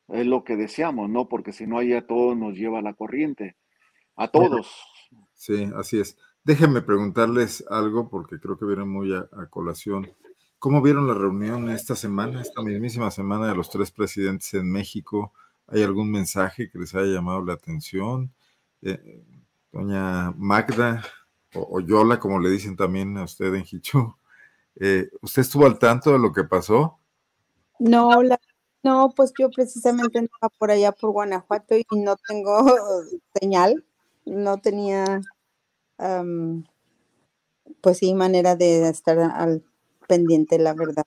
[0.09, 1.29] Es lo que deseamos, ¿no?
[1.29, 3.57] Porque si no, ahí a todos nos lleva la corriente.
[4.17, 4.71] A todos.
[5.35, 6.17] Sí, así es.
[6.45, 10.11] Déjenme preguntarles algo porque creo que viene muy a, colación.
[10.59, 15.33] ¿Cómo vieron la reunión esta semana, esta mismísima semana de los tres presidentes en México?
[15.69, 18.33] ¿Hay algún mensaje que les haya llamado la atención?
[18.83, 19.25] Eh,
[19.73, 21.05] doña Magda
[21.55, 24.15] o, Yola, como le dicen también a usted en Hichu,
[24.77, 26.99] eh, ¿usted estuvo al tanto de lo que pasó?
[27.79, 28.11] No,
[28.83, 32.65] no, pues yo precisamente andaba por allá por Guanajuato y no tengo
[33.35, 33.85] señal,
[34.25, 35.21] no tenía,
[37.81, 39.65] pues sí, manera de estar al
[40.09, 41.05] pendiente, la verdad.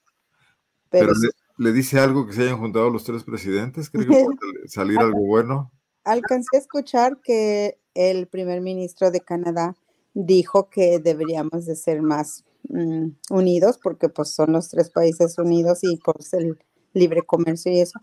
[0.90, 1.14] Pero,
[1.58, 3.90] ¿Le dice algo que se hayan juntado los tres presidentes?
[3.90, 5.72] ¿Cree que puede salir algo bueno?
[6.04, 9.76] Alcancé a escuchar que el primer ministro de Canadá
[10.14, 15.80] dijo que deberíamos de ser más mm, unidos porque pues son los tres países unidos
[15.84, 16.60] y por pues, el
[16.94, 18.00] libre comercio y eso.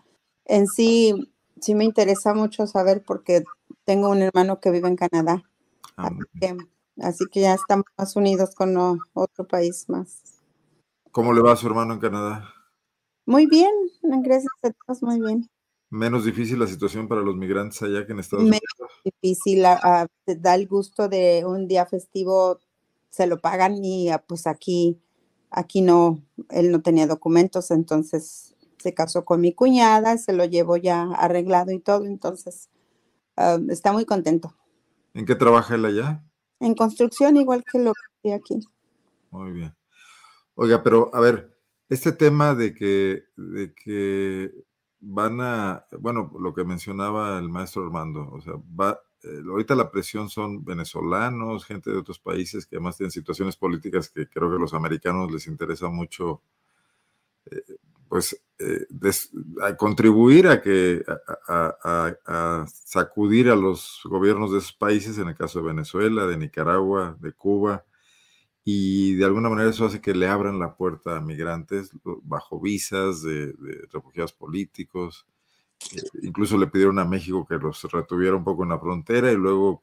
[0.46, 3.44] En sí, sí me interesa mucho saber porque
[3.84, 5.42] tengo un hermano que vive en Canadá.
[5.96, 6.10] Ah,
[7.00, 8.76] así, que, ya estamos más unidos con
[9.14, 10.40] otro país más.
[11.10, 12.52] ¿Cómo le va a su hermano en Canadá?
[13.26, 13.70] Muy bien,
[14.02, 15.48] gracias a todos, muy bien.
[15.90, 18.62] Menos difícil la situación para los migrantes allá que en Estados Unidos.
[18.78, 22.58] Menos difícil, da el gusto de un día festivo,
[23.10, 24.98] se lo pagan y ah, pues aquí,
[25.50, 30.78] aquí no, él no tenía documentos, entonces se casó con mi cuñada, se lo llevó
[30.78, 32.70] ya arreglado y todo, entonces
[33.36, 34.56] ah, está muy contento.
[35.12, 36.24] ¿En qué trabaja él allá?
[36.62, 38.60] En construcción, igual que lo que aquí.
[39.32, 39.74] Muy bien.
[40.54, 44.52] Oiga, pero a ver, este tema de que, de que
[45.00, 49.90] van a, bueno, lo que mencionaba el maestro Armando, o sea, va, eh, ahorita la
[49.90, 54.56] presión son venezolanos, gente de otros países que además tienen situaciones políticas que creo que
[54.56, 56.42] a los americanos les interesa mucho,
[57.50, 57.62] eh,
[58.12, 58.86] pues, eh,
[59.78, 61.02] contribuir a que,
[61.48, 67.16] a, sacudir a los gobiernos de esos países, en el caso de Venezuela, de Nicaragua,
[67.22, 67.86] de Cuba,
[68.64, 73.22] y de alguna manera eso hace que le abran la puerta a migrantes bajo visas
[73.22, 73.54] de,
[73.90, 75.26] refugiados políticos.
[75.96, 79.36] Eh, incluso le pidieron a México que los retuviera un poco en la frontera y
[79.36, 79.82] luego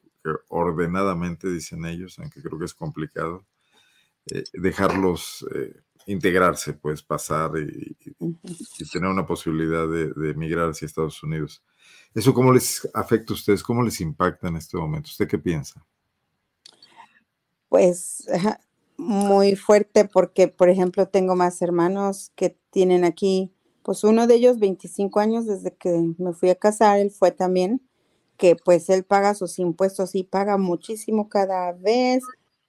[0.50, 3.44] ordenadamente, dicen ellos, aunque creo que es complicado,
[4.26, 5.44] eh, dejarlos
[6.06, 7.96] integrarse, pues pasar y,
[8.92, 11.62] tener una posibilidad de, de emigrar hacia Estados Unidos.
[12.14, 13.62] ¿Eso cómo les afecta a ustedes?
[13.62, 15.08] ¿Cómo les impacta en este momento?
[15.10, 15.84] ¿Usted qué piensa?
[17.68, 18.26] Pues
[18.96, 24.58] muy fuerte porque, por ejemplo, tengo más hermanos que tienen aquí, pues uno de ellos
[24.58, 27.80] 25 años desde que me fui a casar, él fue también,
[28.36, 32.22] que pues él paga sus impuestos y paga muchísimo cada vez,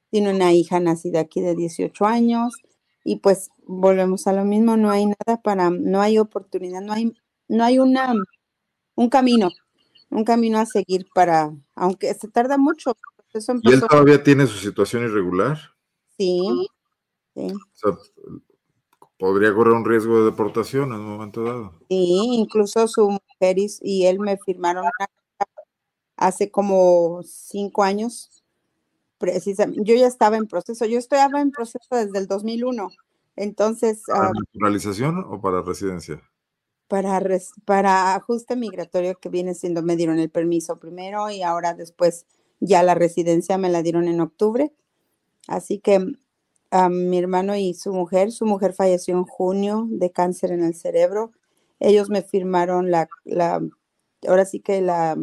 [0.10, 2.54] tiene una hija nacida aquí de 18 años
[3.04, 7.14] y pues volvemos a lo mismo, no hay nada para, no hay oportunidad, no hay,
[7.48, 8.14] no hay una,
[8.96, 9.50] un camino,
[10.10, 12.96] un camino a seguir para, aunque se tarda mucho.
[13.64, 15.58] ¿Y él todavía tiene su situación irregular?
[16.18, 16.68] Sí.
[19.18, 21.80] podría correr un riesgo de deportación en un momento dado.
[21.90, 24.86] Sí, incluso su mujer y, él me firmaron
[26.18, 28.41] hace como cinco años.
[29.22, 32.90] Precisamente, yo ya estaba en proceso, yo estaba en proceso desde el 2001.
[33.38, 34.04] Entonces.
[34.06, 36.22] ¿Para ah, naturalización o para residencia?
[36.90, 37.22] Para,
[37.64, 42.26] para ajuste migratorio que viene siendo, me dieron el permiso primero y ahora después
[42.60, 44.74] ya la residencia me la dieron en octubre
[45.48, 46.00] Así que
[46.90, 51.32] mi hermano y su mujer, su mujer falleció en junio de cáncer en el cerebro.
[51.80, 53.62] Ellos me firmaron la, la
[54.28, 55.18] ahora sí que la,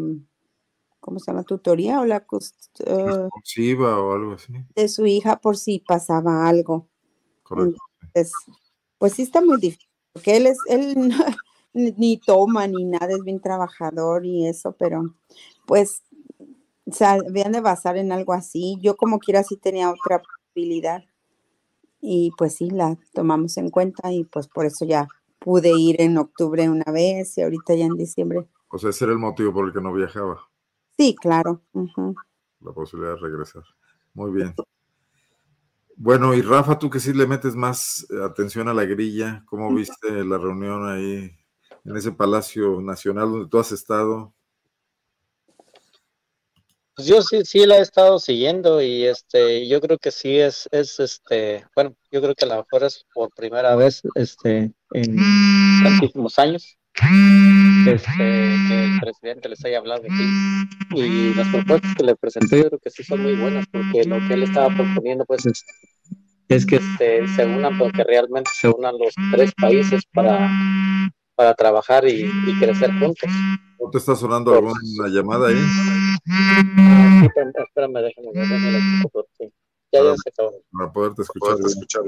[1.08, 1.42] ¿cómo se llama?
[1.42, 3.28] Tutoría o la uh,
[3.82, 4.52] o algo así.
[4.76, 6.86] De su hija por si pasaba algo.
[7.42, 7.78] Correcto.
[8.98, 10.94] pues sí está muy difícil, porque él es, él
[11.72, 15.14] ni toma ni nada, es bien trabajador y eso, pero
[15.66, 16.02] pues
[16.92, 18.76] se habían de basar en algo así.
[18.82, 21.02] Yo como quiera sí tenía otra posibilidad
[22.02, 26.18] y pues sí, la tomamos en cuenta y pues por eso ya pude ir en
[26.18, 28.46] octubre una vez y ahorita ya en diciembre.
[28.68, 30.48] O sea, ese era el motivo por el que no viajaba.
[30.98, 31.62] Sí, claro.
[31.72, 33.62] la posibilidad de regresar.
[34.14, 34.52] Muy bien.
[35.94, 40.24] Bueno, y Rafa, tú que sí le metes más atención a la grilla, ¿cómo viste
[40.24, 41.36] la reunión ahí
[41.84, 44.34] en ese Palacio Nacional donde tú has estado?
[46.96, 50.68] Pues yo sí, sí la he estado siguiendo y este, yo creo que sí es,
[50.72, 55.16] es este, bueno, yo creo que a lo mejor es por primera vez, este, en
[55.84, 56.76] tantísimos años,
[57.94, 60.68] este, que el presidente les haya hablado aquí.
[60.94, 64.18] Y las propuestas que le presentó yo creo que sí son muy buenas, porque lo
[64.26, 65.64] que él estaba proponiendo, pues, es,
[66.48, 70.50] es que este, se unan, porque realmente se unan los tres países para,
[71.34, 73.30] para trabajar y, y crecer juntos.
[73.80, 75.56] ¿No te está sonando alguna llamada ahí?
[77.20, 78.82] Sí, espérame, déjame ver, déjame ver.
[79.92, 80.62] Ya, ya se acabó.
[80.70, 81.52] Para poderte escuchar.
[81.52, 82.02] Poderte escuchar.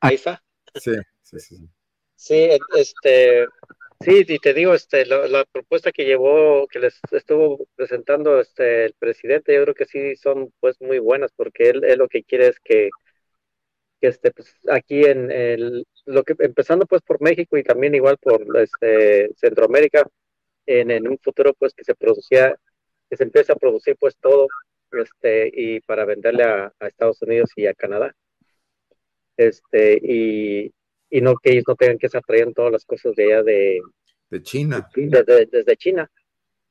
[0.00, 0.42] Ahí está.
[0.74, 0.92] Sí,
[1.22, 1.56] sí, sí.
[1.56, 1.68] Sí,
[2.16, 3.46] sí este,
[4.00, 8.94] sí, y te digo, este, la, propuesta que llevó, que les estuvo presentando este, el
[8.98, 12.60] presidente, yo creo que sí son pues muy buenas, porque él, lo que quiere es
[12.60, 12.90] que,
[14.00, 18.16] que este, pues, aquí en el, lo que, empezando pues por México y también igual
[18.18, 20.06] por este, Centroamérica,
[20.66, 22.56] en, en, un futuro pues que se producía,
[23.10, 24.48] que se empiece a producir pues todo
[24.92, 28.14] este y para venderle a, a Estados Unidos y a Canadá.
[29.38, 30.72] Este, y,
[31.10, 33.80] y no que ellos no tengan que estar trayendo todas las cosas de allá de,
[34.30, 34.88] de China.
[34.94, 36.10] Desde, desde China.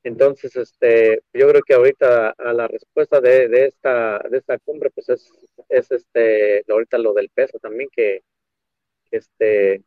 [0.04, 4.89] Entonces, este, yo creo que ahorita a la respuesta de, de esta de esta cumbre,
[4.91, 5.30] pues es,
[5.69, 8.21] es este ahorita lo del peso también que,
[9.10, 9.84] que este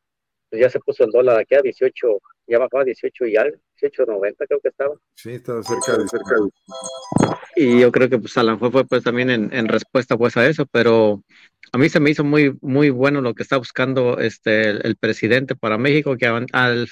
[0.50, 3.56] pues ya se puso el dólar aquí a 18, ya bajó a 18 y algo,
[3.80, 4.94] 18.90 creo que estaba.
[5.14, 6.50] Sí, estaba cerca de cerca de...
[7.56, 10.36] Y yo creo que pues a lo mejor fue pues también en, en, respuesta pues
[10.36, 11.22] a eso, pero
[11.72, 14.96] a mí se me hizo muy muy bueno lo que está buscando este el, el
[14.96, 16.88] presidente para México, que al, al,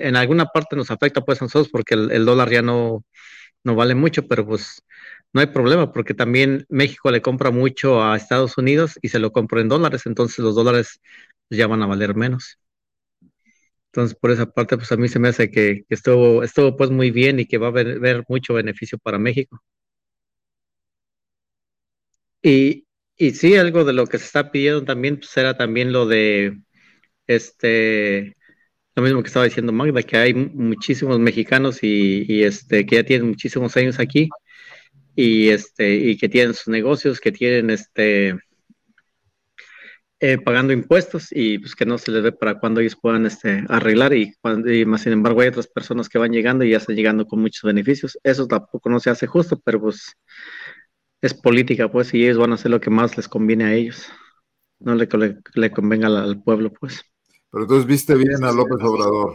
[0.00, 3.04] en alguna parte nos afecta pues a nosotros porque el, el dólar ya no,
[3.64, 4.82] no vale mucho, pero pues
[5.32, 9.32] no hay problema porque también México le compra mucho a Estados Unidos y se lo
[9.32, 11.00] compra en dólares, entonces los dólares
[11.50, 12.59] ya van a valer menos.
[13.92, 17.10] Entonces, por esa parte, pues a mí se me hace que, estuvo, estuvo pues muy
[17.10, 19.62] bien y que va a haber, mucho beneficio para México.
[22.42, 26.06] Y, y sí, algo de lo que se está pidiendo también, pues era también lo
[26.06, 26.58] de,
[27.26, 28.36] este,
[28.96, 33.28] lo mismo que estaba diciendo Magda, que hay muchísimos mexicanos y este, que ya tienen
[33.28, 34.28] muchísimos años aquí
[35.16, 38.38] y este, y que tienen sus negocios, que tienen este,
[40.22, 43.64] eh, pagando impuestos y pues que no se les ve para cuando ellos puedan este,
[43.68, 44.34] arreglar y,
[44.66, 47.40] y, más sin embargo hay otras personas que van llegando y ya están llegando con
[47.40, 48.18] muchos beneficios.
[48.22, 50.14] Eso tampoco no se hace justo, pero pues
[51.22, 54.08] es política pues y ellos van a hacer lo que más les conviene a ellos,
[54.78, 57.02] no le, le, le convenga al, al, pueblo pues.
[57.50, 59.32] Pero entonces viste bien a López Obrador.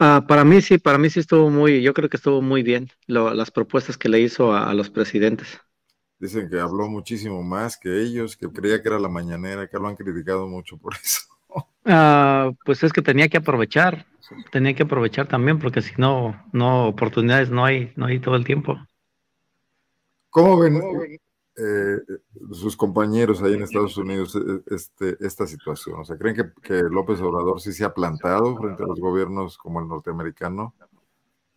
[0.00, 2.88] Uh, para mí sí, para mí sí estuvo muy, yo creo que estuvo muy bien
[3.06, 5.60] lo, las propuestas que le hizo a, a los presidentes.
[6.18, 9.86] Dicen que habló muchísimo más que ellos, que creía que era la mañanera, que lo
[9.86, 11.20] han criticado mucho por eso.
[11.84, 14.06] Uh, pues es que tenía que aprovechar,
[14.50, 18.44] tenía que aprovechar también, porque si no, no oportunidades no hay, no hay todo el
[18.44, 18.76] tiempo.
[20.30, 20.80] ¿Cómo ven
[21.56, 21.98] eh,
[22.52, 26.00] sus compañeros ahí en Estados Unidos este, esta situación?
[26.00, 29.56] O sea, ¿creen que, que, López Obrador sí se ha plantado frente a los gobiernos
[29.56, 30.74] como el norteamericano?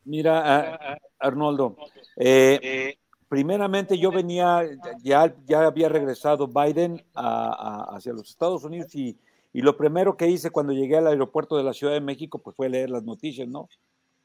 [0.04, 1.78] Mira, Arnoldo,
[2.15, 2.97] eh,
[3.32, 4.62] primeramente yo venía,
[5.02, 9.17] ya, ya había regresado Biden a, a, hacia los Estados Unidos y,
[9.54, 12.58] y, lo primero que hice cuando llegué al aeropuerto de la Ciudad de México pues
[12.58, 13.70] fue leer las noticias, ¿no?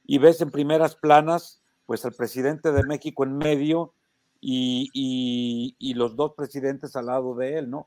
[0.08, 3.92] Y ves en primeras planas pues al presidente de México en medio
[4.40, 7.86] y, y, y los dos presidentes al lado de él, ¿no?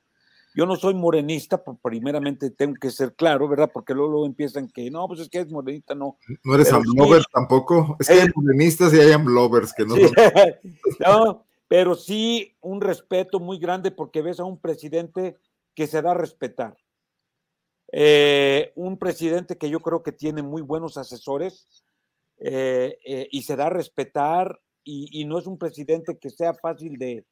[0.55, 3.69] Yo no soy morenista, primeramente tengo que ser claro, ¿verdad?
[3.71, 6.17] Porque luego, luego empiezan que no, pues es que es morenita, no.
[6.43, 7.95] No eres amblovers sí, tampoco.
[7.99, 10.03] Es que eh, hay morenistas y hay amblovers que no sí,
[10.99, 15.38] no, pero sí un respeto muy grande porque ves a un presidente
[15.75, 16.75] que se da a respetar.
[17.91, 21.83] Eh, un presidente que yo creo que tiene muy buenos asesores
[22.38, 26.53] eh, eh, y se da a respetar y, y, no es un presidente que sea
[26.53, 27.26] fácil de,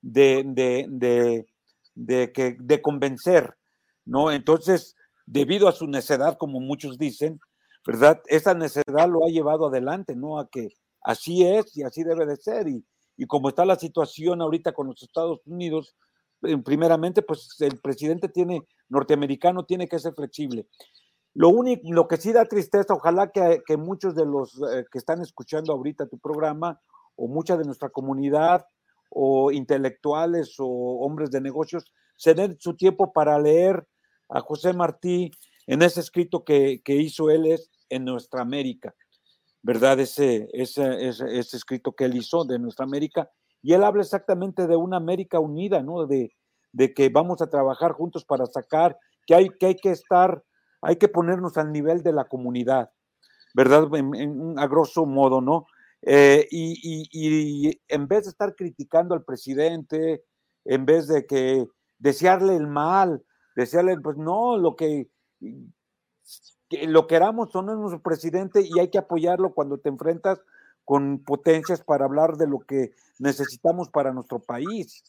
[0.00, 1.46] de, de, de
[1.94, 3.54] de, que, de convencer,
[4.04, 4.32] ¿no?
[4.32, 7.40] Entonces, debido a su necedad, como muchos dicen,
[7.86, 8.20] ¿verdad?
[8.26, 10.38] Esa necedad lo ha llevado adelante, ¿no?
[10.38, 10.68] A que
[11.02, 12.68] así es y así debe de ser.
[12.68, 12.84] Y,
[13.16, 15.94] y como está la situación ahorita con los Estados Unidos,
[16.64, 20.66] primeramente, pues el presidente tiene, norteamericano tiene que ser flexible.
[21.34, 24.98] Lo único, lo que sí da tristeza, ojalá que, que muchos de los eh, que
[24.98, 26.80] están escuchando ahorita tu programa
[27.16, 28.66] o mucha de nuestra comunidad
[29.14, 31.84] o intelectuales o hombres de negocios
[32.16, 33.86] se den su tiempo para leer
[34.28, 35.30] a José Martí
[35.66, 38.94] en ese escrito que, que hizo él es en Nuestra América,
[39.62, 40.00] ¿verdad?
[40.00, 43.30] Ese, ese, ese, ese, escrito que él hizo de Nuestra América
[43.62, 46.06] y él habla exactamente de una América unida, ¿no?
[46.06, 46.34] De,
[46.72, 50.42] de que vamos a trabajar juntos para sacar, que hay que, hay que estar,
[50.82, 52.90] hay que ponernos al nivel de la comunidad,
[53.54, 53.88] ¿verdad?
[53.94, 55.66] En, a grosso modo, ¿no?
[56.06, 60.24] Eh, y, en vez de estar criticando al presidente,
[60.64, 61.66] en vez de que
[61.98, 63.24] desearle el mal,
[63.56, 65.08] desearle, pues no, lo que,
[66.68, 70.40] que lo queramos o no es nuestro presidente y hay que apoyarlo cuando te enfrentas
[70.84, 75.04] con potencias para hablar de lo que necesitamos para nuestro país.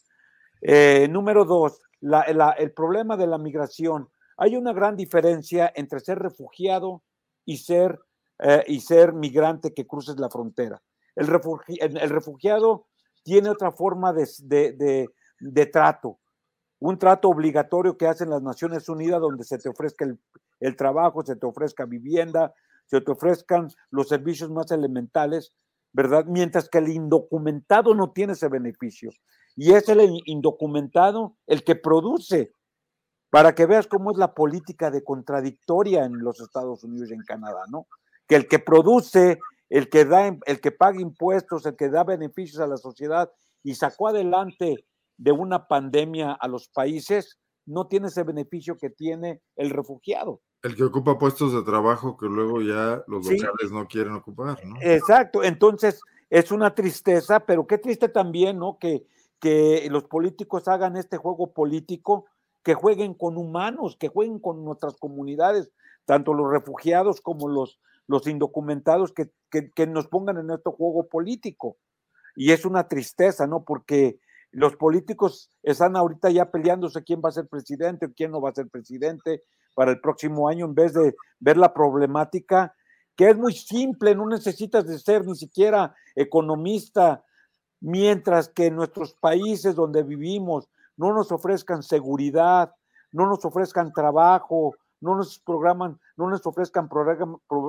[0.62, 4.08] Eh, número dos, el problema de la migración.
[4.38, 7.02] Hay una gran diferencia entre ser refugiado
[7.44, 8.00] y ser,
[8.38, 10.82] eh, y ser migrante que cruces la frontera.
[11.14, 12.86] El, el refugiado
[13.22, 15.08] tiene otra forma de,
[15.40, 16.18] de, trato,
[16.78, 20.20] un trato obligatorio que hacen las Naciones Unidas donde se te ofrezca el,
[20.60, 25.54] el trabajo, se te ofrezca vivienda, se te ofrezcan los servicios más elementales,
[25.92, 26.26] ¿verdad?
[26.26, 29.10] Mientras que el indocumentado no tiene ese beneficio
[29.56, 32.52] y es el indocumentado el que produce,
[33.30, 37.24] para que veas cómo es la política de contradictoria en los Estados Unidos y en
[37.24, 37.86] Canadá, ¿no?
[38.26, 42.60] Que el que produce, el que da, el que paga impuestos, el que da beneficios
[42.60, 43.30] a la sociedad
[43.62, 44.84] y sacó adelante
[45.16, 50.40] de una pandemia a los países, no tiene ese beneficio que tiene el refugiado.
[50.62, 54.76] El que ocupa puestos de trabajo que luego ya los locales no quieren ocupar, ¿no?
[54.80, 56.00] Exacto, entonces
[56.30, 58.78] es una tristeza, pero qué triste también, ¿no?
[58.78, 59.06] Que
[59.40, 62.26] que los políticos hagan este juego político,
[62.62, 65.70] que jueguen con humanos, que jueguen con nuestras comunidades,
[66.04, 71.76] tanto los refugiados como los, los indocumentados, que, que, nos pongan en este juego político.
[72.34, 73.64] Y es una tristeza, ¿no?
[73.64, 74.20] Porque
[74.52, 78.50] los políticos están ahorita ya peleándose quién va a ser presidente o quién no va
[78.50, 79.42] a ser presidente
[79.74, 82.74] para el próximo año, en vez de ver la problemática,
[83.16, 87.22] que es muy simple, no necesitas de ser ni siquiera economista
[87.80, 92.72] mientras que en nuestros países donde vivimos no nos ofrezcan seguridad,
[93.12, 94.76] no nos ofrezcan trabajo,
[95.06, 96.88] no nos programan, no nos ofrezcan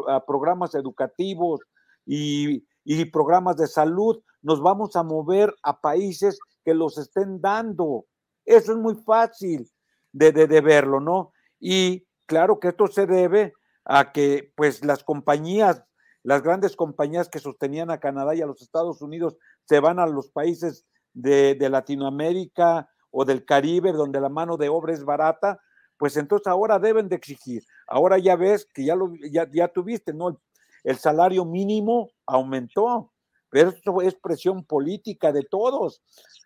[0.07, 1.61] ah, programas educativos
[2.05, 2.63] y,
[3.11, 8.05] programas de salud, nos vamos a mover a países que los estén dando.
[8.45, 9.69] Eso es muy fácil
[10.11, 11.31] de, de verlo, ¿no?
[11.59, 13.53] Y claro que esto se debe
[13.85, 15.83] a que pues las compañías
[16.27, 20.05] las grandes compañías que sostenían a Canadá y a los Estados Unidos se van a
[20.05, 25.61] los países de, Latinoamérica o del Caribe, donde la mano de obra es barata,
[25.97, 27.63] pues entonces ahora deben de exigir.
[27.87, 30.39] Ahora ya ves que ya, lo, ya, tuviste, ¿no?
[30.83, 33.11] El, salario mínimo aumentó,
[33.49, 36.01] pero esto es presión política de todos.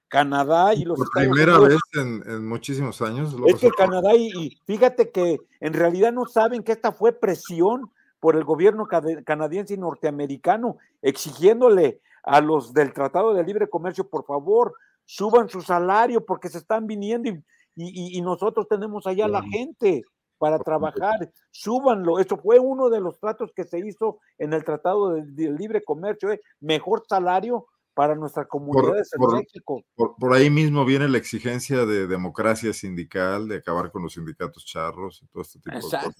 [0.08, 3.34] Canadá y los Por primera vez en, muchísimos años.
[3.48, 8.36] Es que Canadá y, fíjate que en realidad no saben que esta fue presión por
[8.36, 8.88] el gobierno
[9.26, 14.76] canadiense y norteamericano, exigiéndole a los del Tratado de Libre Comercio, por favor,
[15.06, 17.44] suban su salario porque se están viniendo y,
[17.76, 20.04] nosotros tenemos allá la gente
[20.38, 22.20] para trabajar, súbanlo.
[22.20, 26.32] Eso fue uno de los tratos que se hizo en el Tratado de, Libre Comercio,
[26.32, 26.42] ¿eh?
[26.60, 29.84] mejor salario para nuestras comunidades en México.
[29.96, 35.22] Por, ahí mismo viene la exigencia de democracia sindical, de acabar con los sindicatos charros
[35.22, 36.16] y todo este tipo de cosas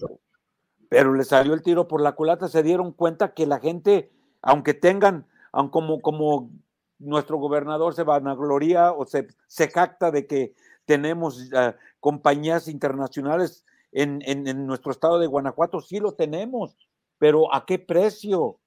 [0.92, 4.74] pero le salió el tiro por la culata, se dieron cuenta que la gente, aunque
[4.74, 5.26] tengan,
[5.70, 6.50] como, como
[6.98, 10.54] nuestro gobernador se vanagloria o se, se jacta de que
[10.84, 16.76] tenemos ah, compañías internacionales en, en, nuestro estado de Guanajuato, sí lo tenemos,
[17.18, 18.58] pero ¿a qué precio?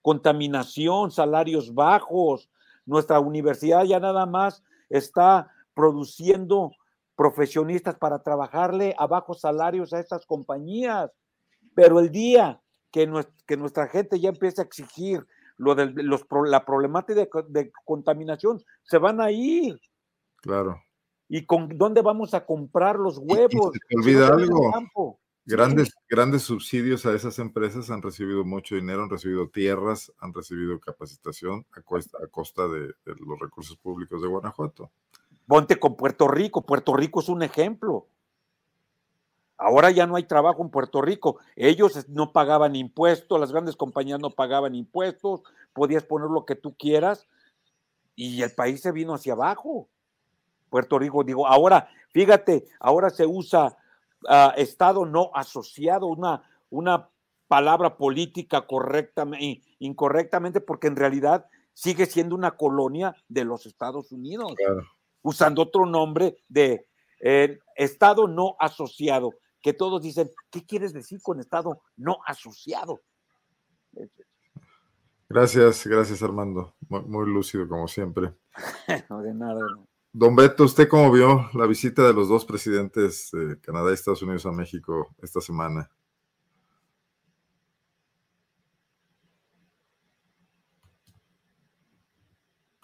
[0.00, 2.50] Contaminación, salarios bajos,
[2.86, 6.72] nuestra universidad ya nada más está produciendo
[7.14, 11.10] profesionistas para trabajarle a bajos salarios a estas compañías.
[11.74, 15.26] Pero el día que, nuestra, gente ya empiece a exigir
[15.58, 19.78] lo de los, la problemática de, contaminación, se van a ir.
[20.36, 20.80] Claro.
[21.32, 23.72] ¿Y con dónde vamos a comprar los huevos?
[23.72, 25.18] se te olvida algo.
[25.46, 30.78] Grandes, grandes subsidios a esas empresas han recibido mucho dinero, han recibido tierras, han recibido
[30.80, 34.90] capacitación a, a costa de, de los recursos públicos de Guanajuato.
[35.46, 36.62] Ponte con Puerto Rico.
[36.62, 38.08] Puerto Rico es un ejemplo.
[39.56, 41.38] Ahora ya no hay trabajo en Puerto Rico.
[41.54, 45.42] Ellos no pagaban impuestos, las grandes compañías no pagaban impuestos,
[45.74, 47.28] podías poner lo que tú quieras
[48.16, 49.88] y el país se vino hacia abajo.
[50.70, 53.76] Puerto Rico, digo, ahora, fíjate, ahora se usa
[54.28, 57.10] ah, Estado no asociado, una, una
[57.48, 64.54] palabra política correctamente, incorrectamente, porque en realidad sigue siendo una colonia de los Estados Unidos,
[65.22, 66.86] usando otro nombre de
[67.20, 73.00] eh, Estado no asociado que todos dicen, ¿qué quieres decir con Estado no asociado?
[75.28, 76.74] Gracias, gracias Armando.
[76.88, 78.32] Muy, muy lúcido como siempre.
[79.10, 79.60] no, de nada.
[80.12, 84.22] Don Beto, ¿usted cómo vio la visita de los dos presidentes de Canadá y Estados
[84.22, 85.88] Unidos a México esta semana?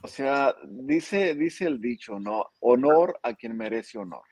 [0.05, 2.53] O sea, dice, dice el dicho, ¿no?
[2.61, 4.23] Honor a quien merece honor.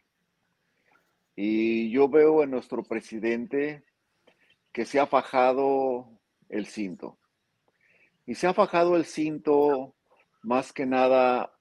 [1.34, 3.84] Y yo veo en nuestro presidente
[4.72, 7.18] que se ha fajado el cinto.
[8.24, 9.96] Y se ha fajado el cinto
[10.42, 11.53] más que nada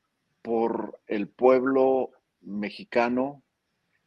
[0.43, 3.41] por el pueblo mexicano.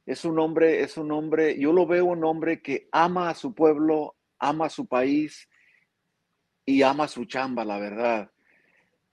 [0.04, 3.54] Es un hombre, es un hombre, yo lo veo un hombre que ama a su
[3.54, 5.48] pueblo, ama a su país
[6.64, 8.30] y ama su chamba, la verdad.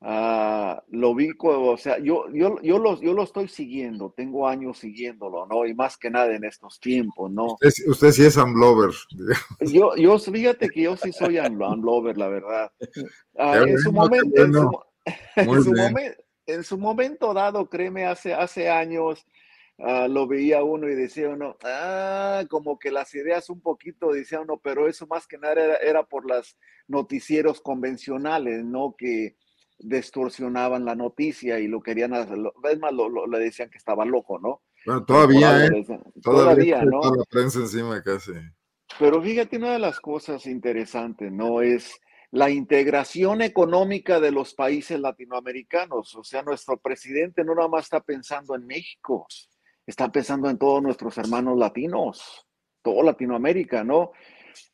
[0.06, 4.80] Ah, lo vi, o sea, yo, yo, yo, lo, yo lo estoy siguiendo, tengo años
[4.80, 5.66] siguiéndolo, ¿no?
[5.66, 7.56] Y más que nada en estos tiempos, ¿no?
[7.88, 8.92] Usted, sí es Amlover.
[9.62, 12.72] Yo, yo, fíjate que yo sí soy Amlover, la verdad.
[13.38, 14.70] Ah, en, su momento, en, su,
[15.72, 16.23] momento
[17.34, 19.26] dado, créeme, hace, hace años,
[19.80, 24.42] ah, lo veía uno y decía uno, ah, como que las ideas un poquito, decía
[24.42, 28.96] uno, pero eso más que nada era, era por las noticieros convencionales, ¿no?
[28.98, 29.36] Que
[29.80, 32.38] distorsionaban la noticia y lo querían hacer,
[32.72, 34.62] es más, lo, le decían que estaba loco, ¿no?
[34.86, 35.86] Bueno, todavía, ¿eh?
[36.22, 37.02] todavía, ¿no?
[37.02, 38.34] la prensa encima casi.
[39.00, 41.62] Pero fíjate, una de las cosas interesantes, ¿no?
[41.62, 42.00] Es
[42.34, 46.16] la integración económica de los países latinoamericanos.
[46.16, 49.28] O sea, nuestro presidente no nada más está pensando en México,
[49.86, 52.48] está pensando en todos nuestros hermanos latinos,
[52.82, 54.14] todo Latinoamérica, ¿no?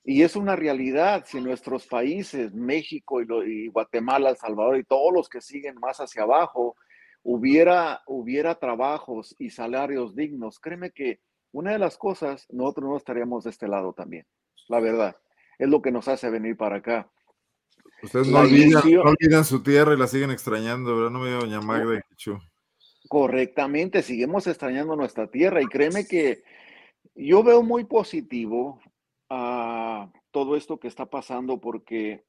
[0.05, 5.27] Y es una realidad si nuestros países, México y, Guatemala, El Salvador y todos los
[5.27, 6.77] que siguen más hacia abajo,
[7.23, 11.19] hubiera, hubiera trabajos y salarios dignos, créeme que
[11.51, 14.25] una de las cosas, nosotros no estaríamos de este lado también,
[14.69, 15.17] la verdad.
[15.57, 17.11] Es lo que nos hace venir para acá.
[18.01, 21.11] Ustedes no olvidan, su tierra y la siguen extrañando, ¿verdad?
[21.11, 22.01] No me dio doña Magda
[23.07, 26.43] Correctamente, seguimos extrañando nuestra tierra y créeme que
[27.15, 28.79] yo veo muy positivo
[29.29, 32.23] a todo esto que está pasando porque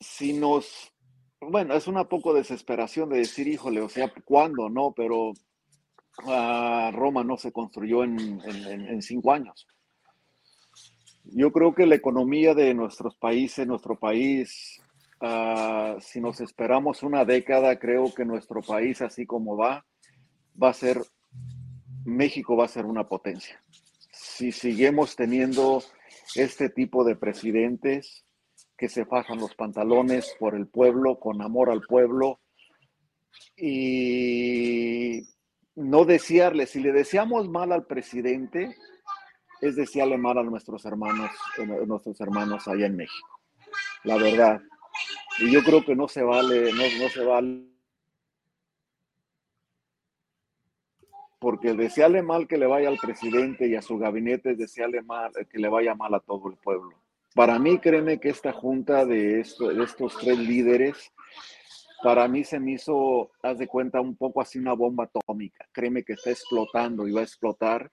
[0.00, 0.92] si nos,
[1.40, 4.68] bueno, es una poco desesperación de decir, híjole, o sea, ¿cuándo?
[4.68, 9.66] No, pero uh, Roma no se construyó en, en, cinco años.
[11.30, 14.80] Yo creo que la economía de nuestros países, nuestro país,
[15.20, 19.84] uh, si nos esperamos una década, creo que nuestro país, así como va,
[20.60, 21.02] va a ser,
[22.04, 23.62] México va a ser una potencia.
[24.10, 25.82] Si seguimos teniendo
[26.34, 28.24] este tipo de presidentes
[28.76, 32.40] que se fajan los pantalones por el pueblo, con amor al pueblo,
[33.54, 35.22] y
[35.74, 38.74] no desearle, si le deseamos mal al presidente,
[39.60, 43.40] es desearle mal a nuestros hermanos, a eh, nuestros hermanos allá en México.
[44.04, 44.60] La verdad.
[45.38, 47.64] Y yo creo que no se vale, no, se vale
[51.38, 55.30] porque desearle mal que le vaya al presidente y a su gabinete es desearle mal
[55.38, 56.96] eh, que le vaya mal a todo el pueblo.
[57.34, 61.12] Para mí, créeme que esta junta de, estos tres líderes,
[62.02, 65.68] para mí se me hizo, haz de cuenta, un poco así una bomba atómica.
[65.70, 67.92] Créeme que está explotando y va a explotar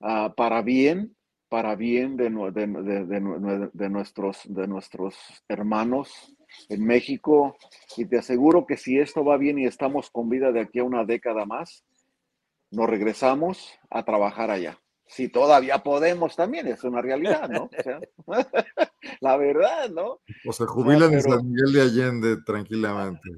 [0.00, 1.16] ah, para bien,
[1.48, 5.16] para bien de, de, nuestros, de nuestros
[5.48, 6.34] hermanos
[6.68, 7.56] en México.
[7.96, 10.84] Y te aseguro que si esto va bien y estamos con vida de aquí a
[10.84, 11.84] una década más,
[12.70, 14.78] nos regresamos a trabajar allá.
[15.06, 17.70] Si todavía podemos también, es una realidad, ¿no?
[19.20, 20.20] la verdad, ¿no?
[20.46, 23.30] O se jubilan en San Miguel de Allende tranquilamente,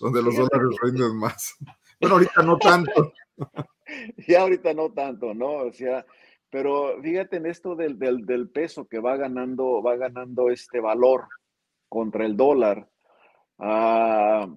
[0.00, 1.56] donde los dólares rinden más.
[2.00, 3.12] Bueno, ahorita no tanto.
[4.28, 5.52] ya ahorita no tanto, ¿no?
[5.52, 6.04] O sea,
[6.50, 11.26] pero fíjate en esto del, del, del peso que va ganando, va ganando este valor
[11.88, 12.88] contra el dólar.
[13.58, 14.48] Ah,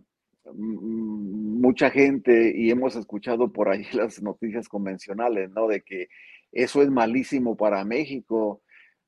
[0.54, 5.68] mucha gente y hemos escuchado por ahí las noticias convencionales, ¿no?
[5.68, 6.08] De que
[6.52, 8.62] eso es malísimo para México.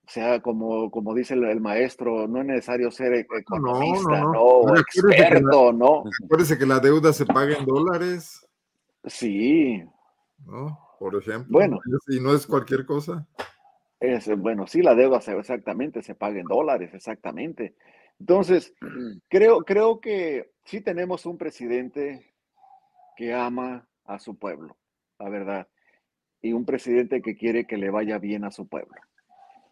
[0.05, 4.41] O sea, como, como dice el, maestro, no es necesario ser e, economista, ¿no?
[4.41, 6.03] O experto, ¿no?
[6.25, 8.43] Acuérdese que la deuda se paga en dólares.
[9.05, 9.83] Sí.
[10.45, 10.79] ¿No?
[10.99, 11.47] Por ejemplo.
[11.49, 11.79] Bueno.
[12.07, 13.27] Y no es cualquier cosa.
[13.99, 17.75] Es, bueno, sí, la deuda se, exactamente se paga en dólares, exactamente.
[18.19, 18.73] Entonces,
[19.29, 22.33] creo, creo que sí tenemos un presidente
[23.15, 24.77] que ama a su pueblo,
[25.19, 25.67] la verdad,
[26.41, 28.95] y un presidente que quiere que le vaya bien a su pueblo.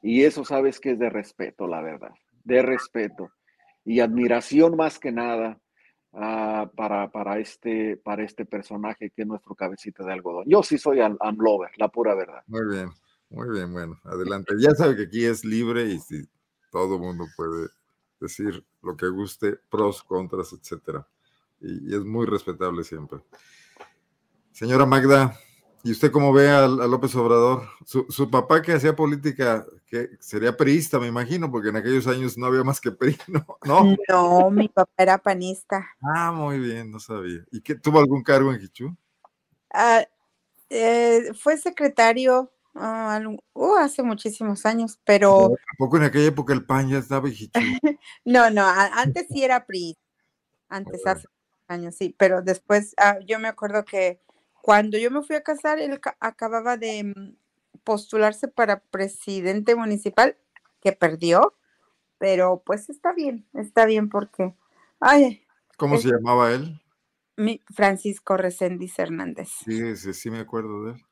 [0.01, 2.11] Y eso sabes que es de respeto, la verdad,
[2.43, 3.31] de respeto
[3.83, 5.59] y admiración más que nada
[6.17, 10.45] ah, para, para, este, para este personaje que es nuestro cabecita de algodón.
[10.47, 12.43] Yo sí soy Amlover, la pura verdad.
[12.47, 12.89] Muy bien,
[13.29, 14.53] muy bien, bueno, adelante.
[14.59, 16.27] Ya sabe que aquí es libre y si
[16.71, 17.67] todo mundo puede
[18.19, 21.07] decir lo que guste, pros, contras, etcétera.
[21.59, 23.19] y, es muy respetable siempre.
[24.57, 25.37] Señora Magda,
[25.83, 27.67] ¿y usted cómo ve a, López Obrador?
[27.85, 32.45] Su, papá que hacía política, que sería priista, me imagino, porque en aquellos años no
[32.45, 33.17] había más que PRI,
[33.63, 33.95] ¿no?
[34.07, 35.87] No, mi papá era panista.
[36.01, 37.43] Ah, muy bien, no sabía.
[37.51, 38.95] ¿Y qué, tuvo algún cargo en Hichú?
[39.73, 40.05] Ah,
[40.69, 43.19] eh, fue secretario Ah,
[43.53, 45.55] uh, hace muchísimos años, pero...
[45.71, 47.27] ¿Tampoco en aquella época el PAN ya estaba
[48.25, 49.97] no, no, antes sí era PRI,
[50.69, 51.27] antes hace
[51.67, 54.21] años, sí, pero después ah, yo me acuerdo que
[54.61, 57.35] cuando yo me fui a casar, él acababa de mm,
[57.87, 60.37] postularse para presidente municipal,
[60.81, 61.55] que perdió,
[62.17, 64.53] pero pues está bien, está bien porque...
[64.99, 66.81] Ay, ¿Cómo se llamaba él?
[67.73, 69.47] Francisco Reséndiz Hernández.
[69.63, 71.05] Sí, sí, sí me acuerdo de él.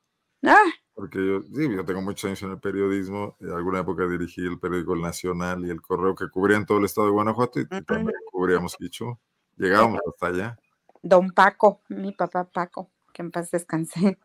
[0.44, 3.38] Ah, porque yo, sí, yo tengo muchos años en el periodismo.
[3.40, 6.86] En alguna época dirigí el periódico El Nacional y el Correo que cubrían todo el
[6.86, 9.18] estado de Guanajuato y también cubríamos Quichu.
[9.56, 10.60] Llegábamos hasta allá.
[11.02, 14.20] Don Paco, mi papá Paco, que en paz descansé.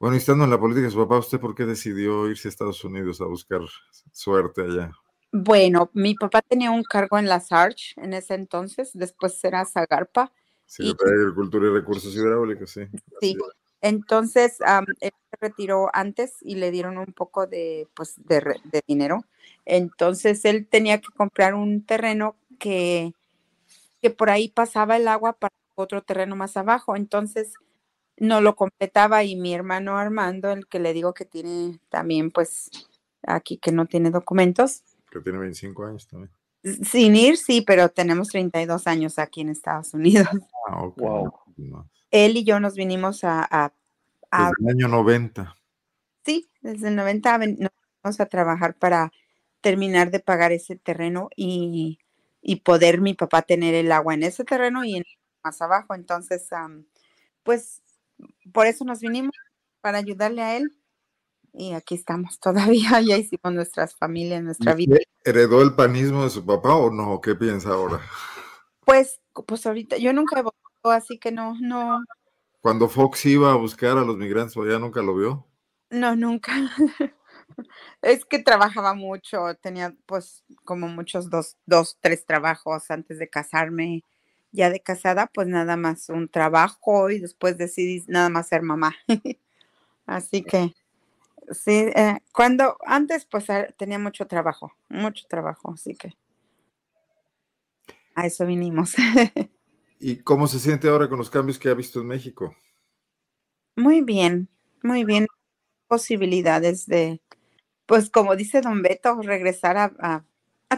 [0.00, 2.82] Bueno, y estando en la política, su papá, ¿usted por qué decidió irse a Estados
[2.84, 3.60] Unidos a buscar
[4.12, 4.92] suerte allá?
[5.30, 10.32] Bueno, mi papá tenía un cargo en la SARCH en ese entonces, después era Zagarpa.
[10.64, 12.80] Secretaría de Agricultura y Recursos Hidráulicos, sí.
[13.20, 13.36] Sí,
[13.82, 14.58] entonces,
[15.00, 19.26] él se retiró antes y le dieron un poco de, pues, de, dinero.
[19.66, 23.12] Entonces, él tenía que comprar un terreno que,
[24.00, 26.96] que por ahí pasaba el agua para otro terreno más abajo.
[26.96, 27.52] Entonces,
[28.20, 32.70] no lo completaba y mi hermano Armando, el que le digo que tiene también, pues,
[33.22, 34.84] aquí que no tiene documentos.
[35.10, 36.30] Que tiene 25 años también.
[36.62, 40.28] Sin ir, sí, pero tenemos 32 años aquí en Estados Unidos.
[40.68, 41.32] Ah, Wow
[42.10, 43.72] él y yo nos vinimos a...
[44.30, 45.56] desde el año 90.
[46.24, 49.12] Sí, desde el 90 nos vinimos a trabajar para
[49.60, 51.98] terminar de pagar ese terreno y,
[52.64, 55.04] poder mi papá tener el agua en ese terreno y en,
[55.44, 55.94] más abajo.
[55.94, 56.48] Entonces,
[57.42, 57.82] pues
[58.52, 59.34] por eso nos vinimos,
[59.80, 60.76] para ayudarle a él.
[61.52, 64.98] Y aquí estamos todavía, ya hicimos nuestras familias, nuestra vida.
[65.24, 67.20] ¿Heredó el panismo de su papá o no?
[67.20, 68.00] ¿Qué piensa ahora?
[68.84, 72.02] Pues, pues ahorita yo nunca he así que no, no.
[72.60, 75.46] Cuando Fox iba a buscar a los migrantes, ¿ya nunca lo vio?
[75.90, 76.52] No, nunca.
[78.02, 84.04] es que trabajaba mucho, tenía pues como muchos dos, dos, tres trabajos antes de casarme.
[84.52, 88.96] Ya de casada, pues nada más un trabajo y después decidí nada más ser mamá.
[90.06, 90.74] Así que
[91.50, 96.16] sí, eh, cuando antes pues ah, tenía mucho trabajo, mucho trabajo, así que
[98.14, 98.94] a eso vinimos.
[100.00, 102.56] ¿Y cómo se siente ahora con los cambios que ha visto en México?
[103.76, 104.48] Muy bien,
[104.82, 105.26] muy bien.
[105.88, 107.20] Posibilidades de,
[107.86, 110.24] pues como dice don Beto, regresar a,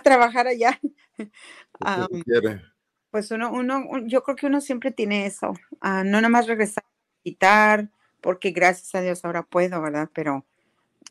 [0.02, 0.80] trabajar allá.
[3.12, 5.52] pues uno, uno, yo creo que uno siempre tiene eso,
[5.82, 7.90] no nada más regresar a quitar,
[8.22, 10.08] porque gracias a Dios ahora puedo, ¿verdad?
[10.14, 10.46] Pero,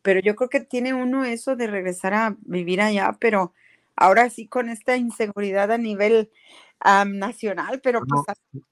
[0.01, 3.53] pero yo creo que tiene uno eso de regresar a vivir allá, pero
[3.95, 6.31] ahora sí con esta inseguridad a nivel
[7.05, 8.23] nacional, pero pues...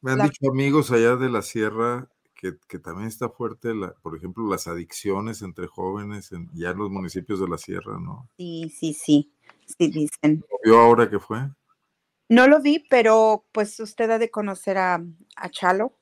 [0.01, 4.49] Me han dicho amigos allá de la sierra que, también está fuerte, la, por ejemplo,
[4.49, 8.27] las adicciones entre jóvenes en, ya en los municipios de la sierra, ¿no?
[8.37, 9.31] Sí, sí, sí,
[9.67, 10.43] sí dicen.
[10.49, 11.47] ¿Lo vio ahora que fue?
[12.29, 15.03] No lo vi, pero pues usted ha de conocer a,
[15.49, 15.97] Chalo,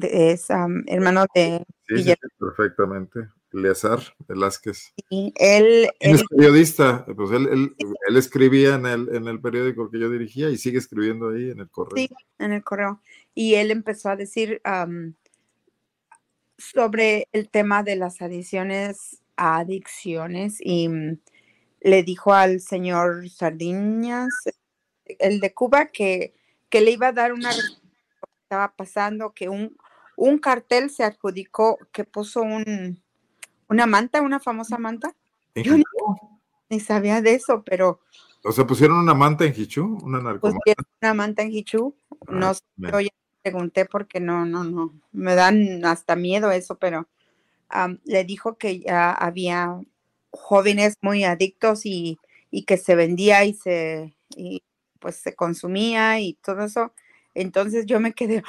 [0.00, 0.48] es
[0.86, 1.64] hermano de...
[1.86, 3.28] Sí, perfectamente.
[3.52, 4.92] Eleazar Velázquez.
[5.08, 10.10] Sí, él, es periodista, pues él, él, escribía en el, en el periódico que yo
[10.10, 11.96] dirigía y sigue escribiendo ahí en el correo.
[11.96, 13.00] Sí, en el correo.
[13.34, 14.60] Y él empezó a decir
[16.58, 21.18] sobre el tema de las adiciones a adicciones y mm,
[21.80, 24.28] le dijo al señor Sardiñas,
[25.18, 26.34] el de Cuba, que,
[26.68, 27.50] que le iba a dar una
[28.42, 29.76] estaba pasando, que un,
[30.16, 33.02] un cartel se adjudicó, que puso un
[33.68, 35.14] una manta, una famosa manta.
[35.54, 35.74] Yo
[36.70, 38.00] ni sabía de eso, pero.
[38.44, 40.74] O sea, pusieron una manta en Hichu, una narcomanta.
[41.02, 41.94] una manta en Hichu.
[42.28, 43.08] no sé, yo ya
[43.42, 44.94] pregunté porque no, no, no.
[45.12, 47.08] Me dan hasta miedo eso, pero
[48.04, 49.80] le dijo que ya había
[50.30, 52.18] jóvenes muy adictos y,
[52.66, 54.62] que se vendía y se y
[54.98, 56.92] pues se consumía y todo eso.
[57.34, 58.42] Entonces yo me quedé,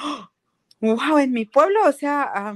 [0.80, 1.18] wow, ¡oh!
[1.18, 2.54] en mi pueblo, o sea,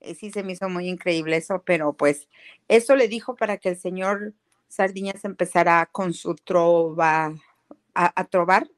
[0.00, 2.28] eh, sí se me hizo muy increíble eso, pero pues
[2.68, 4.34] eso le dijo para que el señor
[4.68, 7.34] Sardiñas empezara con su trova,
[7.94, 8.68] a, trobar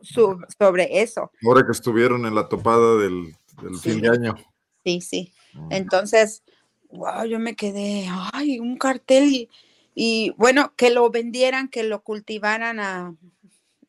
[0.00, 1.30] sobre eso.
[1.42, 3.34] Ahora que estuvieron en la topada del,
[3.80, 4.34] fin de año.
[4.84, 5.32] Sí, sí.
[5.54, 5.72] Mm.
[5.72, 6.42] Entonces,
[6.90, 9.48] wow, yo me quedé, ay, un cartel y,
[9.94, 13.14] y bueno, que lo vendieran, que lo cultivaran a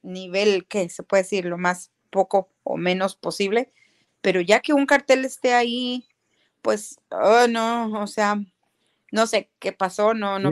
[0.03, 1.45] nivel, ¿qué se puede decir?
[1.45, 3.71] Lo más poco o menos posible,
[4.21, 6.05] pero ya que un cartel esté ahí,
[6.61, 8.39] pues, oh, no, o sea,
[9.11, 10.51] no sé qué pasó, no, no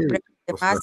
[0.59, 0.79] más.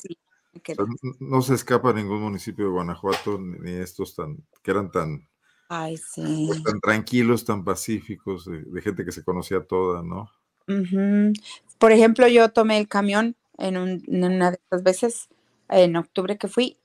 [1.20, 5.28] no se escapa ningún municipio de Guanajuato, ni estos tan, que eran tan,
[5.68, 6.02] pues,
[6.64, 10.30] tan tranquilos, tan pacíficos, de, gente que se conocía toda, ¿no?
[11.78, 13.76] Por ejemplo, yo tomé el camión en,
[14.08, 15.28] una de esas veces,
[15.68, 16.78] en octubre que fui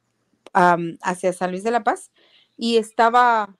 [0.53, 2.11] hacia San Luis de la Paz,
[2.57, 3.55] y estaba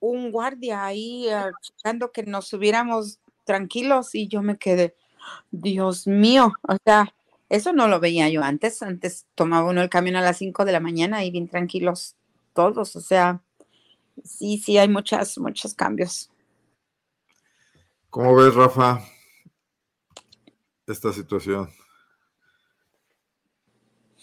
[0.00, 4.96] un guardia ahí uh, checando que nos subiéramos tranquilos y yo me quedé,
[5.50, 7.14] Dios mío, o sea,
[7.48, 8.82] eso no lo veía yo antes.
[8.82, 12.16] Antes tomaba uno el camión a las 5 de la mañana y bien tranquilos
[12.52, 12.96] todos.
[12.96, 13.42] O sea,
[14.24, 16.30] sí, sí, hay muchas, muchos cambios.
[18.10, 19.00] ¿Cómo ves, Rafa,
[20.86, 21.70] esta situación?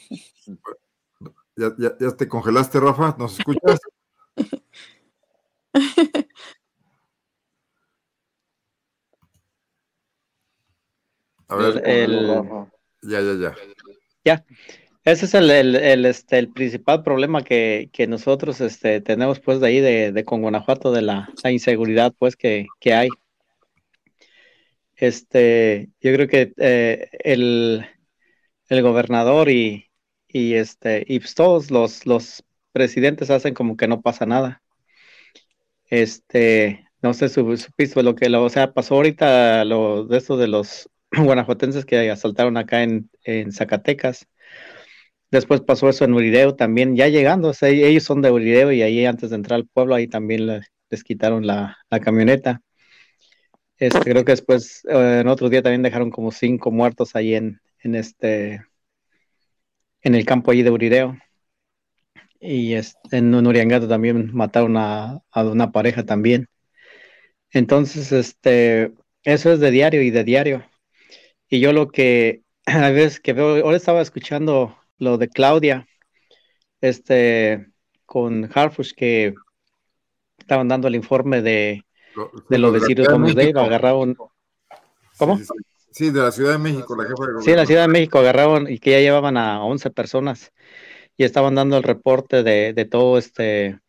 [1.56, 3.16] ¿Ya, ya, ya te congelaste, Rafa?
[3.18, 3.80] ¿Nos escuchas?
[11.48, 12.28] A ver, el,
[13.02, 13.56] ya, ya, ya.
[14.24, 14.46] Ya.
[15.04, 19.68] Ese es el, el, este, el principal problema que, que, nosotros este, tenemos pues de
[19.68, 23.10] ahí de, de con Guanajuato, de la, inseguridad pues que, que, hay.
[24.96, 27.86] Este, yo creo que eh, el,
[28.70, 29.91] el, gobernador y,
[30.34, 34.62] y, este, y pues, todos los, los presidentes hacen como que no pasa nada.
[35.90, 40.48] Este, no sé, supiste lo que, lo, o sea, pasó ahorita lo de esto de
[40.48, 43.10] los guanajuatenses que asaltaron acá en,
[43.52, 44.28] Zacatecas.
[45.32, 49.30] Después pasó eso en Urideo también, ya llegando, ellos son de Urideo y ahí antes
[49.30, 52.62] de entrar al pueblo, ahí también les quitaron la, camioneta.
[53.78, 57.62] Este, creo que después, eh, en otro día también dejaron como cinco muertos ahí en,
[57.80, 58.62] en este,
[60.02, 61.18] en el campo allí de Urideo.
[62.40, 66.48] Y este, en Uriangato también mataron a, a, una pareja también.
[67.52, 68.94] Entonces, este,
[69.24, 70.66] eso es de diario y de diario.
[71.50, 75.88] Y yo lo que a veces que veo, ahora estaba escuchando lo de Claudia,
[76.80, 77.68] este,
[78.06, 79.34] con Harfush, que
[80.38, 81.86] estaban dando el informe de
[82.16, 83.04] lo, de, lo de Ciro
[83.62, 84.18] agarraron.
[85.18, 85.38] ¿Cómo?
[85.38, 85.46] Sí,
[86.00, 88.72] de la Ciudad de México, la jefa de Sí, de la Ciudad de México agarraron
[88.72, 90.52] y que ya llevaban a 11 personas
[91.18, 93.80] y estaban dando el reporte de, de todo este,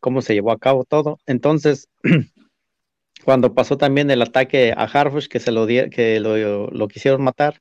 [0.00, 1.18] cómo se llevó a cabo todo.
[1.26, 1.88] Entonces,
[3.24, 7.60] cuando pasó también el ataque a Harfush, que se lo que lo, quisieron matar,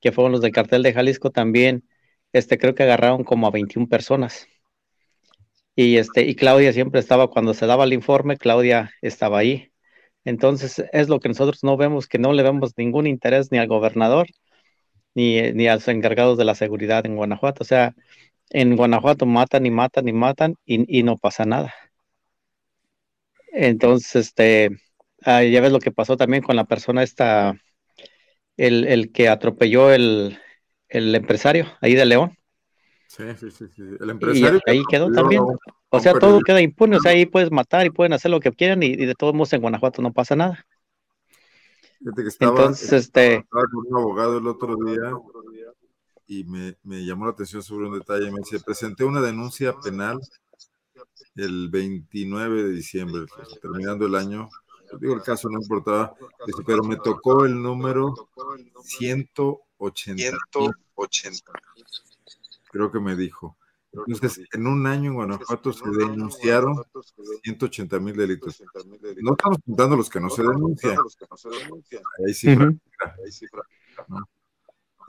[0.00, 1.88] que fueron los del cartel de Jalisco también,
[2.32, 4.48] este creo que agarraron como a 21 personas.
[5.74, 9.71] Y este y Claudia siempre estaba cuando se daba el informe, Claudia estaba ahí.
[10.24, 13.68] Entonces, es lo que nosotros no vemos, que no le vemos ningún interés ni al
[13.68, 14.28] gobernador
[15.14, 17.62] ni, ni a los encargados de la seguridad en Guanajuato.
[17.62, 17.94] O sea,
[18.50, 21.74] en Guanajuato matan y matan y matan y, y no pasa nada.
[23.52, 24.70] Entonces, este,
[25.24, 27.54] ah, ya ves lo que pasó también con la persona esta,
[28.56, 30.38] el, el que atropelló el,
[30.88, 32.38] el, empresario ahí de León.
[33.08, 33.82] Sí, sí, sí, sí.
[34.00, 34.60] El empresario.
[34.66, 35.42] Y ahí quedó también.
[35.94, 36.96] O sea, todo queda impune.
[36.96, 39.52] O sea, ahí puedes matar y pueden hacer lo que quieran y, de todos modos
[39.52, 40.66] en Guanajuato no pasa nada.
[41.98, 43.34] Fíjate que estaba, Entonces, este...
[43.36, 45.12] estaba con un abogado el otro día
[46.26, 48.30] y me, me llamó la atención sobre un detalle.
[48.30, 50.18] Me dice, presenté una denuncia penal
[51.36, 53.26] el 29 de diciembre,
[53.60, 54.48] terminando el año.
[54.98, 56.14] Digo, el caso no importaba,
[56.66, 58.14] pero me tocó el número
[58.82, 60.38] 180.
[60.56, 61.52] 180.
[62.70, 63.58] Creo que me dijo.
[63.92, 66.82] Entonces, en un año en Guanajuato se denunciaron
[67.42, 68.62] 180 mil delitos.
[69.20, 70.96] No estamos contando los que no se denuncian.
[72.26, 72.56] Ahí sí,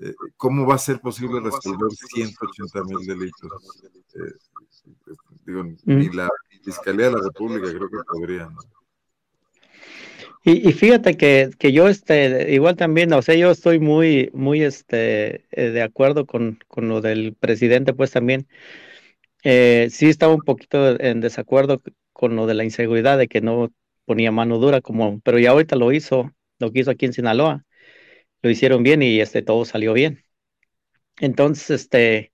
[0.01, 3.51] eh, ¿Cómo va a ser posible resolver 180 mil delitos?
[4.15, 4.33] Eh,
[5.45, 6.29] digo, ni la
[6.63, 8.49] Fiscalía de la República creo que podría.
[10.45, 15.69] Y, fíjate que, yo este, igual también, o sea, yo estoy muy, muy este, eh,
[15.71, 18.47] de acuerdo con, con, lo del presidente, pues también.
[19.43, 21.81] sí estaba un poquito en desacuerdo
[22.13, 23.71] con lo de la inseguridad, de que no
[24.05, 27.65] ponía mano dura, como, pero ya ahorita lo hizo, lo que hizo aquí en Sinaloa
[28.43, 30.23] lo hicieron bien y este, todo salió bien.
[31.19, 32.33] Entonces, este,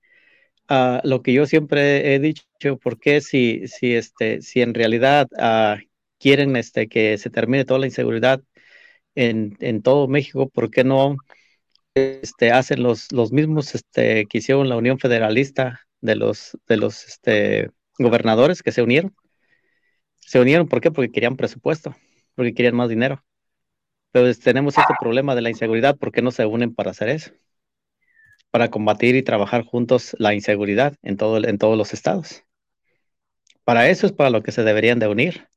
[0.70, 2.44] uh, lo que yo siempre he dicho,
[2.82, 5.80] ¿por qué si, si, este, si en realidad uh,
[6.20, 8.42] quieren este, que se termine toda la inseguridad
[9.14, 11.16] en, en todo México, ¿por qué no
[11.94, 17.20] este, hacen los, mismos este, que hicieron la Unión Federalista de los, de los
[17.98, 19.14] gobernadores que se unieron?
[20.20, 20.90] Se unieron, ¿por qué?
[20.90, 21.96] Porque querían presupuesto,
[22.36, 23.24] porque querían más dinero.
[24.12, 27.32] Pero tenemos este problema de la inseguridad, ¿por qué no se unen para hacer eso?
[28.50, 32.44] Para combatir y trabajar juntos la inseguridad en, todo, en todos los estados.
[33.64, 35.48] para eso es para lo que se deberían de unir.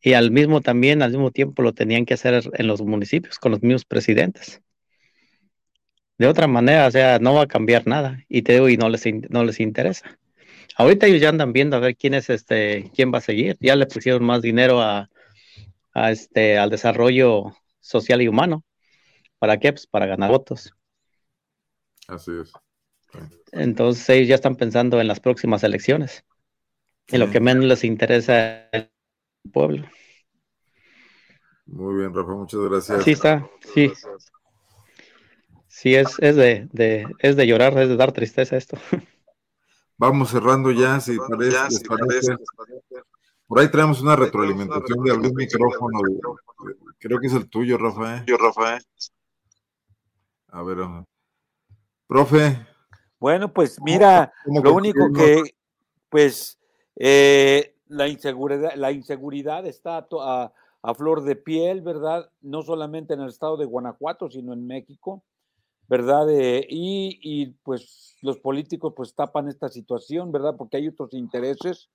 [0.00, 3.52] Y al mismo también, al mismo tiempo lo tenían que hacer en los municipios con
[3.52, 4.62] los mismos presidentes.
[6.18, 8.24] De otra manera, o sea, no va a cambiar nada.
[8.28, 10.18] Y te digo, y no les, no les interesa.
[10.76, 13.56] Ahorita ellos ya andan viendo a ver quién es este, quién va a seguir.
[13.60, 15.10] Ya le pusieron más dinero a,
[15.92, 18.64] a este, al desarrollo social y humano.
[19.38, 19.72] ¿Para qué?
[19.72, 20.72] Pues para ganar votos.
[22.06, 22.52] Así es.
[23.52, 26.24] Entonces ellos ya están pensando en las próximas elecciones.
[27.08, 28.90] En lo que menos les interesa el
[29.52, 29.88] pueblo.
[31.66, 33.04] Muy bien, Rafa, muchas gracias.
[33.04, 33.92] Sí está, sí.
[35.66, 38.78] Sí, es, es, de, de, es de llorar, es de dar tristeza esto.
[39.96, 42.36] Vamos cerrando ya, si parece, ya, si parece.
[43.46, 46.00] Por ahí traemos una retroalimentación de algún micrófono.
[46.98, 48.24] Creo que es el tuyo, Rafael.
[48.26, 48.82] Yo, Rafael.
[50.48, 50.78] A ver,
[52.06, 52.66] profe.
[53.18, 55.54] Bueno, pues mira, lo único que,
[56.08, 56.58] pues,
[56.96, 60.52] eh, la inseguridad, la inseguridad está a,
[60.94, 62.30] flor de piel, ¿verdad?
[62.40, 65.24] No solamente en el estado de Guanajuato, sino en México,
[65.88, 66.30] ¿verdad?
[66.30, 70.56] Eh, y, y, pues los políticos pues tapan esta situación, ¿verdad?
[70.56, 71.90] Porque hay otros intereses.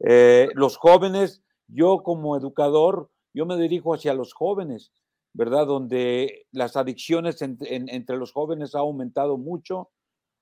[0.00, 4.92] Eh, los jóvenes, yo como educador, yo me dirijo hacia los jóvenes,
[5.32, 5.66] ¿verdad?
[5.66, 9.90] Donde las adicciones entre los jóvenes ha aumentado mucho.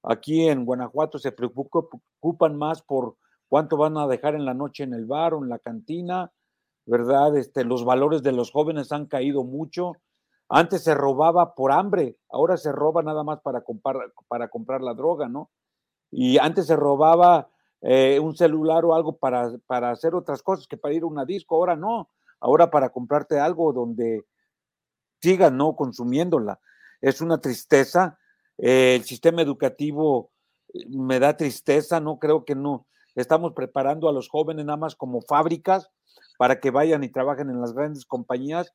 [0.03, 3.17] Aquí en Guanajuato se preocupan más por
[3.51, 6.33] cuánto van a dejar en la noche en el bar o en la cantina,
[6.87, 7.37] ¿verdad?
[7.37, 9.93] Este, los valores de los jóvenes han caído mucho.
[10.49, 14.95] Antes se robaba por hambre, ahora se roba nada más para comprar, para comprar la
[14.95, 15.51] droga, ¿no?
[16.13, 17.51] Y antes se robaba
[17.83, 21.25] eh, un celular o algo para, para hacer otras cosas que para ir a una
[21.25, 24.25] disco, ahora no, ahora para comprarte algo donde
[25.21, 26.61] sigan no consumiéndola.
[27.01, 28.17] Es una tristeza.
[28.59, 30.31] Eh, el sistema educativo
[30.73, 32.87] eh, me da tristeza, no creo que no.
[33.15, 35.91] Estamos preparando a los jóvenes nada más como fábricas
[36.39, 38.73] para que vayan y trabajen en las grandes compañías,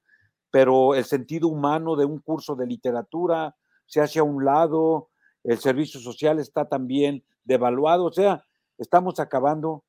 [0.51, 3.55] pero el sentido humano de un curso de literatura
[3.85, 5.09] se hace a un lado,
[5.43, 8.43] el servicio social está también devaluado, o sea,
[8.77, 9.83] estamos acabando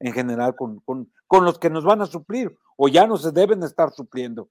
[0.00, 3.30] en general con, con, con los que nos van a suplir o ya no se
[3.30, 4.48] deben estar supliendo.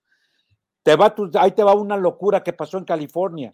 [0.84, 3.52] Te va ahí te va una locura que pasó en California.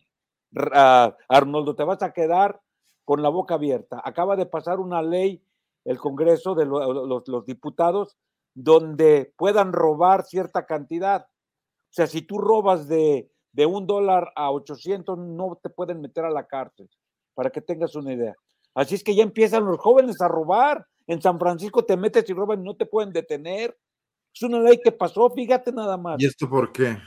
[0.55, 2.61] Uh, Arnoldo, te vas a quedar
[3.03, 4.01] con la boca abierta.
[4.03, 5.43] Acaba de pasar una ley,
[5.87, 8.17] el Congreso de los, los diputados,
[8.53, 11.21] donde puedan robar cierta cantidad.
[11.21, 16.25] O sea, si tú robas de, de un dólar a 800, no te pueden meter
[16.25, 16.89] a la cárcel,
[17.33, 18.35] para que tengas una idea.
[18.75, 20.85] Así es que ya empiezan los jóvenes a robar.
[21.07, 23.77] En San Francisco te metes y roban y no te pueden detener.
[24.35, 26.17] Es una ley que pasó, fíjate nada más.
[26.19, 26.97] ¿Y esto por qué?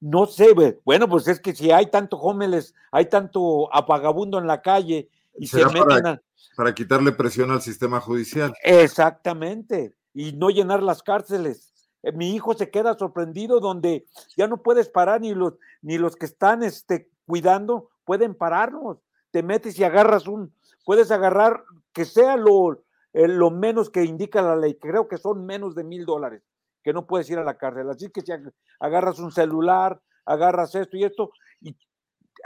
[0.00, 0.52] No sé,
[0.84, 5.08] bueno, pues es que si hay tanto jóvenes, hay tanto apagabundo en la calle
[5.38, 6.22] y se meten para,
[6.56, 8.54] para quitarle presión al sistema judicial.
[8.62, 11.72] Exactamente, y no llenar las cárceles.
[12.02, 16.16] Eh, mi hijo se queda sorprendido donde ya no puedes parar ni los, ni los
[16.16, 18.98] que están este, cuidando pueden pararnos.
[19.30, 24.42] Te metes y agarras un, puedes agarrar que sea lo, eh, lo menos que indica
[24.42, 26.42] la ley, creo que son menos de mil dólares
[26.82, 27.88] que no puedes ir a la cárcel.
[27.90, 28.32] Así que si
[28.80, 31.30] agarras un celular, agarras esto y esto,
[31.60, 31.76] y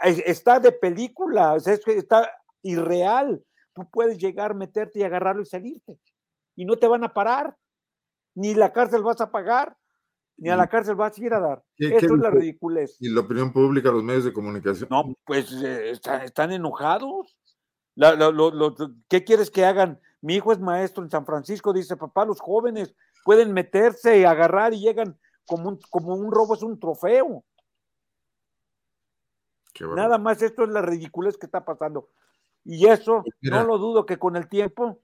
[0.03, 2.30] está de película, está
[2.62, 3.42] irreal.
[3.77, 5.99] Tú puedes llegar, meterte y agarrarlo y salirte.
[6.57, 7.55] Y no te van a parar.
[8.35, 9.77] Ni la cárcel vas a pagar,
[10.39, 11.62] ni a la cárcel vas a ir a dar.
[11.77, 12.97] Esto es la ridiculez.
[13.01, 14.89] ¿Y la opinión pública, los medios de comunicación?
[14.91, 17.37] No, pues eh, están, enojados.
[19.09, 20.01] ¿Qué quieres que hagan?
[20.22, 24.72] Mi hijo es maestro en San Francisco, dice, papá, los jóvenes pueden meterse y agarrar
[24.72, 27.45] y llegan como un, como un robo, es un trofeo.
[29.95, 32.09] Nada más esto es la ridiculez que está pasando.
[32.69, 35.01] Y eso, no lo dudo que con el tiempo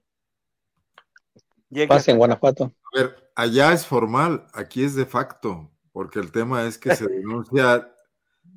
[1.87, 2.71] Pase en Guanajuato.
[2.93, 7.07] A ver, allá es formal, aquí es de facto, porque el tema es que se
[7.09, 7.91] denuncia,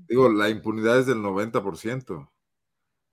[0.09, 2.29] digo, la impunidad es del 90%.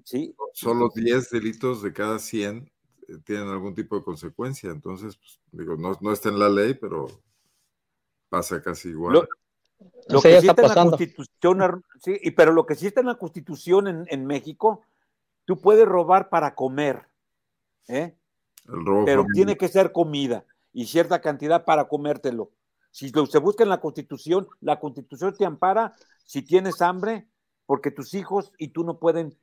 [0.03, 0.35] Sí.
[0.53, 2.69] Solo 10 delitos de cada 100
[3.07, 4.69] eh, tienen algún tipo de consecuencia.
[4.69, 7.07] Entonces, pues, digo, no, está en la ley, pero
[8.27, 9.13] pasa casi igual.
[10.09, 13.07] Lo, que sí está, en la Constitución, sí, y, pero lo que sí está en
[13.07, 14.81] la Constitución en, México,
[15.45, 17.07] tú puedes robar para comer,
[17.87, 18.17] ¿eh?
[19.05, 22.51] pero tiene que ser comida y cierta cantidad para comértelo.
[22.91, 25.93] Si se busca en la Constitución, la Constitución te ampara
[26.25, 27.27] si tienes hambre,
[27.65, 29.35] porque tus hijos y tú no pueden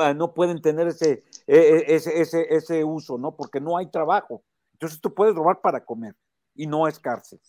[0.00, 3.34] Ah, no pueden tener ese, e, e, ese, ese, ese uso, ¿no?
[3.34, 4.44] Porque no hay trabajo.
[4.74, 6.14] Entonces tú puedes robar para comer
[6.54, 7.40] y no es cárcel.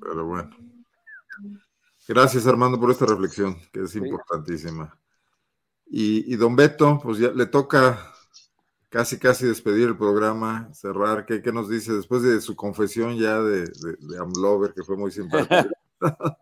[0.00, 0.56] Pero bueno.
[2.08, 4.98] Gracias, Armando, por esta reflexión, que es importantísima.
[5.86, 8.12] Y, don Beto, pues ya le toca
[8.88, 11.24] casi, casi despedir el programa, cerrar.
[11.24, 15.10] ¿Qué, qué nos dice después de su confesión ya de, de, Amlover, que fue muy
[15.12, 15.70] simpático?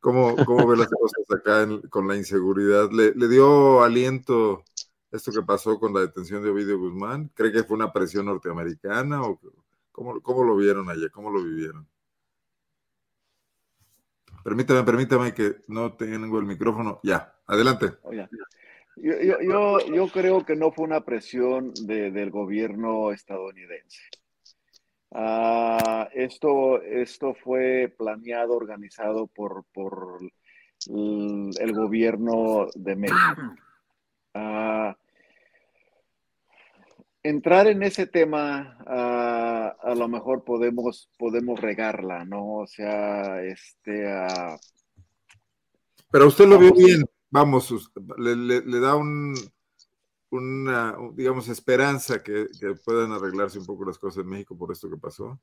[0.00, 2.90] ¿Cómo, ¿Cómo, ve las cosas acá con la inseguridad?
[2.90, 4.64] ¿Le, ¿Le, dio aliento
[5.10, 7.30] esto que pasó con la detención de Ovidio Guzmán?
[7.34, 9.38] ¿Cree que fue una presión norteamericana o
[9.92, 11.10] cómo, cómo lo vieron allá?
[11.10, 11.86] ¿Cómo lo vivieron?
[14.42, 17.00] Permítame, permítame que no tengo el micrófono.
[17.02, 17.86] Ya, adelante.
[18.96, 24.02] Yo, yo, yo, creo que no fue una presión del gobierno estadounidense.
[25.12, 30.18] Ah, esto, esto fue planeado, organizado por, por
[30.88, 33.54] el, gobierno de México.
[34.34, 34.96] Ah,
[37.22, 42.58] entrar en ese tema, ah, a lo mejor podemos, podemos regarla, ¿no?
[42.58, 44.06] O sea, este...
[46.12, 49.34] Pero usted lo vio bien, vamos, le, da un,
[50.30, 52.46] una, digamos, esperanza que,
[52.84, 55.40] puedan arreglarse un poco las cosas en México por esto que pasó.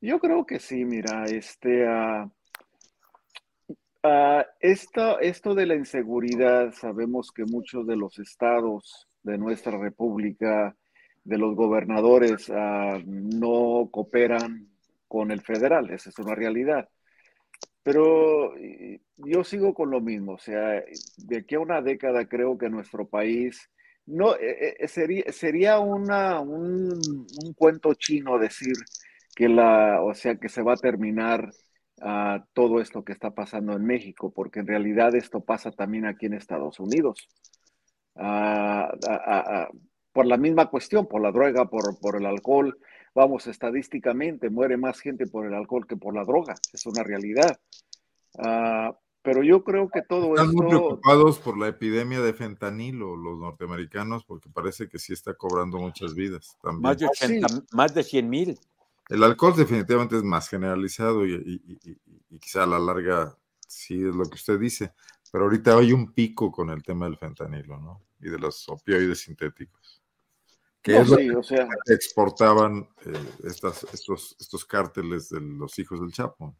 [0.00, 1.86] Yo creo que sí, mira, este...
[4.60, 10.76] esto, esto de la inseguridad, sabemos que muchos de los estados de nuestra república
[11.24, 14.68] de los gobernadores ah, no cooperan
[15.08, 16.88] con el federal, esa es una realidad.
[17.86, 18.52] Pero
[19.16, 20.82] yo sigo con lo mismo, o sea,
[21.18, 23.70] de aquí a una década creo que nuestro país
[24.06, 27.00] no eh, eh, sería, sería una, un,
[27.54, 28.74] cuento chino decir
[29.36, 31.48] que la, o sea, que se va a terminar
[32.00, 36.26] ah, todo esto que está pasando en México, porque en realidad esto pasa también aquí
[36.26, 37.28] en Estados Unidos.
[38.16, 38.90] Ah,
[40.12, 42.76] por la misma cuestión, por la droga, por, por el alcohol.
[43.16, 47.58] Vamos, estadísticamente muere más gente por el alcohol que por la droga, es una realidad.
[48.38, 53.38] Ah, pero yo creo que todo Están muy preocupados por la epidemia de fentanilo, los
[53.38, 56.58] norteamericanos, porque parece que sí está cobrando muchas vidas.
[56.62, 56.82] También.
[56.82, 58.60] Más de, 80, más de 100 mil.
[59.08, 63.34] El alcohol definitivamente es más generalizado y, y, quizá a la larga
[63.66, 64.92] sí es lo que usted dice,
[65.32, 68.02] pero ahorita hay un pico con el tema del fentanilo, ¿no?
[68.20, 70.02] Y de los opioides sintéticos
[70.86, 73.12] que es o sea, exportaban eh,
[73.44, 76.54] estas, estos, estos cárteles de los hijos del Chapo.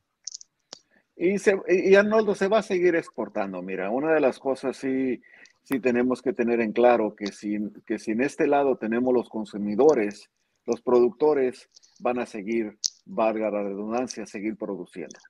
[1.15, 3.63] Y, se, y Arnoldo se va a seguir exportando.
[3.63, 5.23] Mira, una de las cosas sí,
[5.63, 7.57] sí tenemos que tener en claro que si,
[7.87, 10.29] que si en este lado tenemos los consumidores,
[10.67, 11.71] los productores
[12.01, 15.21] van a seguir, valga la redundancia, seguir produciendo.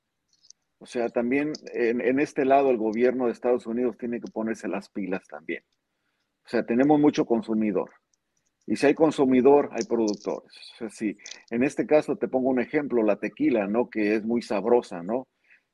[0.78, 4.68] O sea, también en, en, este lado el gobierno de Estados Unidos tiene que ponerse
[4.68, 5.62] las pilas también.
[6.47, 7.90] O sea, tenemos mucho consumidor.
[8.67, 10.53] Y si hay consumidor, hay productores.
[10.81, 11.14] O sea,
[11.51, 13.89] en este caso te pongo un ejemplo, la tequila, ¿no?
[13.89, 15.29] Que es muy sabrosa, ¿no?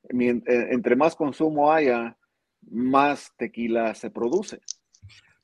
[0.09, 2.17] Eh, entre más consumo haya,
[2.69, 4.59] más tequila se produce.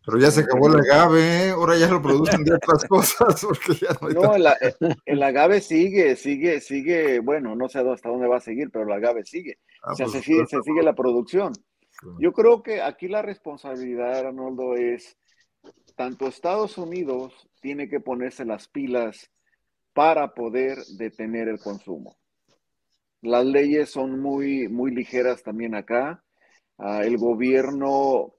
[0.05, 1.49] Pero ya se acabó el agave, ¿eh?
[1.49, 3.43] ahora ya lo producen de otras cosas.
[4.15, 4.35] no,
[5.05, 8.91] el, agave sigue, sigue, sigue, bueno, no sé hasta dónde va a seguir, pero el
[8.91, 9.59] agave sigue.
[9.83, 11.53] Ah, o sea, pues, se, sigue, se sigue la producción.
[12.19, 15.17] Yo creo que aquí la responsabilidad, Arnoldo, es
[15.99, 19.29] tanto Estados Unidos tiene que ponerse las pilas
[19.91, 22.15] para poder detener el consumo.
[23.21, 26.23] Las leyes son muy, muy ligeras también acá.
[26.77, 28.33] Ah, el gobierno,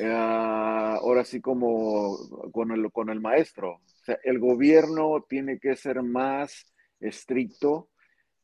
[0.00, 2.16] ah, ahora sí como
[2.52, 3.80] con el, con el maestro,
[4.22, 7.88] el gobierno tiene que ser más estricto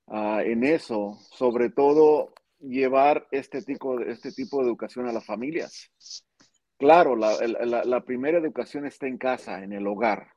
[0.09, 5.93] ah, en eso, sobre todo llevar este tipo, este tipo de educación a las familias.
[6.79, 10.29] Claro, la, primera educación está en casa, en el hogar,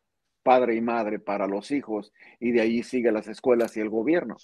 [0.41, 4.37] padre y madre para los hijos, y de ahí sigue las escuelas y el gobierno.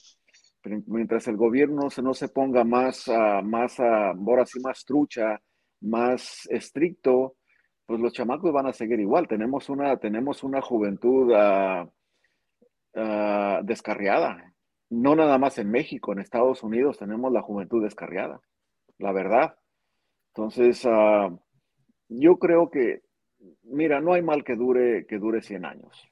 [0.86, 5.42] mientras el gobierno no se ponga más, uh, más uh, ahora sí, más trucha,
[5.82, 7.36] más estricto,
[7.88, 9.28] pues los chamacos van a seguir igual.
[9.28, 11.90] Tenemos una, tenemos una juventud uh,
[13.64, 14.54] descarriada.
[14.90, 18.40] No nada más en México, en Estados Unidos tenemos la juventud descarriada,
[19.00, 19.58] la verdad.
[20.34, 20.86] Entonces,
[22.10, 23.02] yo creo que,
[23.64, 26.08] mira, no hay mal que dure, que dure 100 años.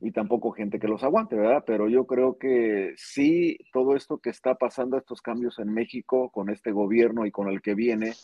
[0.00, 1.62] Y tampoco gente que los aguante, ¿verdad?
[1.64, 6.50] Pero yo creo que sí, todo esto que está pasando, estos cambios en México con
[6.50, 8.14] este gobierno y con el que viene,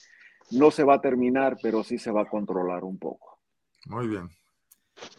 [0.51, 3.39] no se va a terminar, pero sí se va a controlar un poco.
[3.87, 4.29] Muy bien.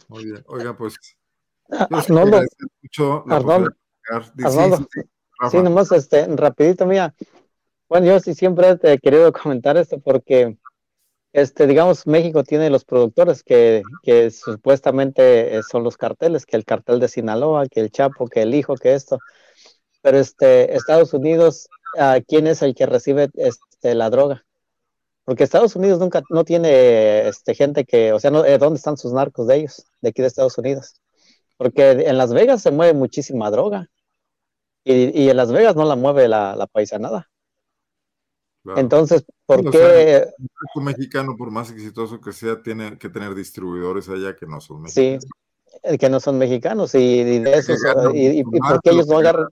[0.09, 0.43] Muy bien.
[0.47, 0.97] Oiga, pues.
[1.69, 2.41] Arnoldo,
[5.49, 7.13] sí, nomás este, rapidito, mira.
[7.88, 10.57] Bueno, yo sí siempre he querido comentar esto porque
[11.34, 16.65] este, digamos, México tiene los productores que, que supuestamente eh, son los carteles, que el
[16.65, 19.19] cartel de Sinaloa, que el Chapo, que el hijo, que esto.
[20.01, 21.67] Pero este, Estados Unidos,
[22.27, 24.45] ¿quién es el que recibe este, la droga?
[25.30, 28.97] Porque Estados Unidos nunca no tiene este, gente que, o sea, no, eh, ¿dónde están
[28.97, 29.86] sus narcos de ellos?
[30.01, 30.95] de aquí de Estados Unidos.
[31.55, 33.89] Porque en Las Vegas se mueve muchísima droga.
[34.84, 37.30] Y, y en Las Vegas no la mueve la, la paisanada.
[38.64, 38.82] Claro.
[38.82, 39.80] Entonces, ¿por o qué?
[39.80, 44.45] sea, Un grupo mexicano, por más exitoso que sea, tiene que tener distribuidores allá que
[44.47, 45.26] no son Sí, mexicanos.
[45.84, 47.64] eh, que no son mexicanos y, y de
[48.16, 49.49] y, y- más por qué ellos no que agarran,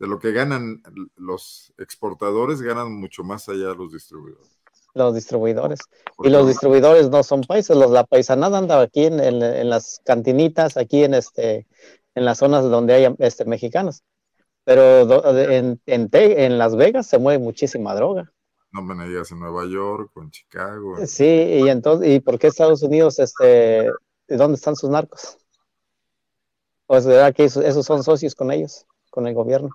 [0.00, 0.82] De lo que ganan
[1.14, 4.58] los exportadores, ganan mucho más allá los distribuidores.
[4.94, 5.80] los distribuidores.
[6.22, 10.00] Y los distribuidores no son países, los, la paisanada anda aquí en, en- en las
[10.04, 11.66] cantinitas, aquí en este,
[12.14, 14.02] en las zonas donde hay este, mexicanos.
[14.64, 18.30] Pero do- en, en, en Las Vegas se mueve muchísima droga.
[18.72, 20.98] no me digas en Nueva York o en Chicago.
[20.98, 23.90] en- Sí, y entonces, ¿y por qué Estados Unidos, este,
[24.28, 25.36] dónde están sus narcos?
[26.86, 29.70] Pues verdad que esos, esos son socios con ellos, con el gobierno.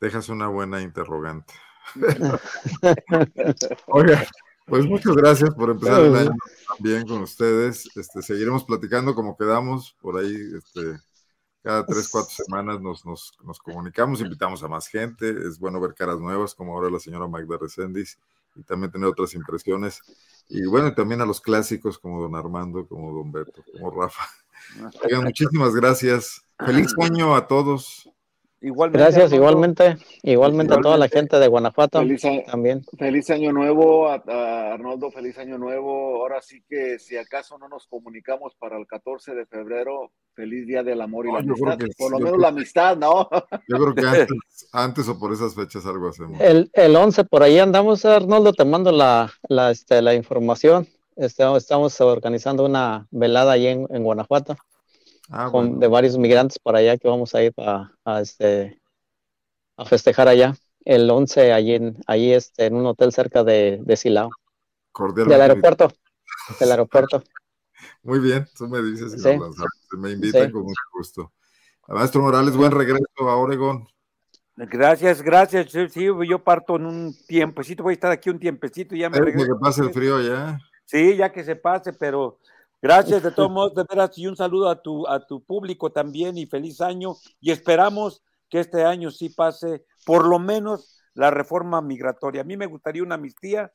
[0.00, 1.54] Dejas una buena interrogante.
[3.86, 4.24] Oiga,
[4.66, 6.32] pues muchas gracias por empezar el año
[6.76, 7.88] también con ustedes.
[7.96, 10.34] Este, seguiremos platicando como quedamos por ahí.
[10.56, 10.98] Este,
[11.62, 15.30] cada tres, cuatro semanas nos, nos, nos comunicamos, invitamos a más gente.
[15.46, 18.18] Es bueno ver caras nuevas, como ahora la señora Magda Reséndiz,
[18.54, 20.00] y también tener otras impresiones.
[20.48, 24.24] Y bueno, y también a los clásicos como don Armando, como don Beto, como Rafa.
[25.04, 26.44] Oigan, muchísimas gracias.
[26.58, 28.11] Feliz año a todos.
[28.64, 28.98] Igualmente.
[28.98, 29.36] Gracias, Armando.
[29.36, 32.82] igualmente, igualmente a toda la gente de Guanajuato Feliz año, también.
[32.96, 36.22] feliz año nuevo, a, a Arnoldo, feliz año nuevo.
[36.22, 40.82] Ahora sí que si acaso no nos comunicamos para el 14 de febrero, feliz día
[40.84, 41.78] del amor y No, la amistad.
[41.78, 43.28] que Por lo menos creo- la amistad, ¿no?
[43.68, 46.40] Yo creo que antes, antes o por esas fechas algo hacemos.
[46.40, 50.86] El, el 11 por ahí andamos, Arnoldo, te mando la, la, este, la información.
[51.16, 54.56] Este, estamos organizando una velada allí en, en Guanajuato
[55.30, 55.78] Ah, con, bueno.
[55.80, 58.80] de varios migrantes para allá que vamos a ir a, a, este,
[59.76, 60.54] a festejar allá.
[60.84, 64.30] El 11 allí, en, allí este, en un hotel cerca de, de Silao,
[64.90, 65.32] Cordialmente.
[65.32, 65.92] del aeropuerto,
[66.58, 67.22] del aeropuerto.
[68.02, 69.28] Muy bien, tú me dices si Sí.
[69.90, 70.52] Si me invitan Sí.
[70.52, 71.32] con mucho gusto.
[71.88, 73.86] Maestro Morales, buen regreso a Oregon.
[74.56, 75.70] Gracias, gracias.
[75.92, 79.18] Sí, yo parto en un tiempecito, voy a estar aquí un tiempecito y ya me
[79.18, 79.46] regreso.
[79.46, 80.58] que pase el frío ya.
[80.84, 82.38] Sí, ya que se pase, pero
[82.82, 86.36] gracias de todos modos, de veras, y un saludo a tu, a tu público también
[86.36, 87.14] y feliz año.
[87.40, 92.42] Y esperamos que este año sí pase por lo menos la reforma migratoria.
[92.42, 93.72] A mí me gustaría una amnistía,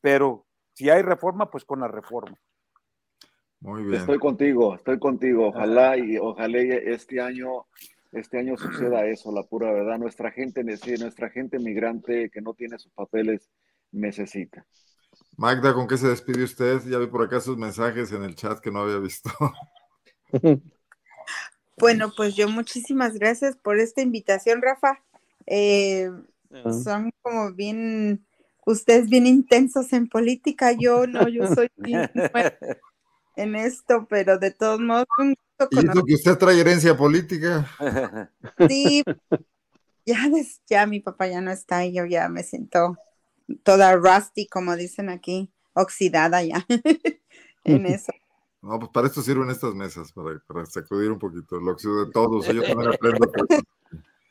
[0.00, 2.36] pero si hay reforma, pues con la reforma.
[3.60, 4.00] Muy bien.
[4.00, 5.48] Estoy contigo, estoy contigo.
[5.48, 7.66] Ojalá y ojalá y este año,
[8.12, 9.98] este año suceda eso, la pura verdad.
[9.98, 13.50] Nuestra gente, sí, nuestra gente migrante que no tiene sus papeles
[13.92, 14.66] necesita.
[15.40, 16.82] Magda, ¿con qué se despide usted?
[16.86, 19.30] Ya vi por acá sus mensajes en el chat que no había visto.
[21.78, 25.00] Bueno, pues yo muchísimas gracias por esta invitación, Rafa.
[25.46, 26.10] Eh,
[26.84, 28.26] son como bien,
[28.66, 32.10] ustedes bien intensos en política, yo no, yo soy bien
[33.36, 36.94] en esto, pero de todos modos, un gusto Y eso conocer- que usted trae herencia
[36.94, 37.66] política.
[38.68, 39.02] Sí,
[40.04, 42.96] ya, des- ya mi papá ya no está y yo ya me siento
[43.62, 46.66] toda rusty, como dicen aquí, oxidada ya
[47.64, 48.12] en eso.
[48.62, 52.12] No, pues para esto sirven estas mesas, para, para sacudir un poquito el óxido de
[52.12, 52.46] todos.
[52.46, 53.32] Yo también aprendo.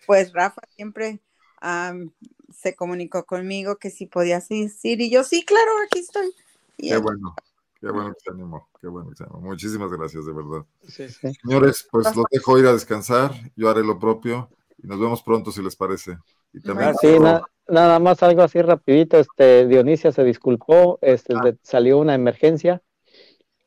[0.05, 1.19] Pues Rafa siempre
[1.61, 2.11] am,
[2.55, 6.31] se comunicó conmigo que si podía asistir y yo sí, claro, aquí estoy.
[6.77, 7.35] Y Qué él, bueno,
[7.81, 9.41] qué bueno que se animó, qué bueno que se animó.
[9.41, 10.65] Muchísimas gracias, de verdad.
[10.87, 11.33] Sí, sí.
[11.41, 14.49] Señores, pues los dejo ir a descansar, yo haré lo propio
[14.81, 16.17] y nos vemos pronto si les parece.
[16.53, 16.93] Y también.
[16.95, 22.15] Sí, na- nada más algo así rapidito, este, Dionisia se disculpó, este, le salió una
[22.15, 22.81] emergencia,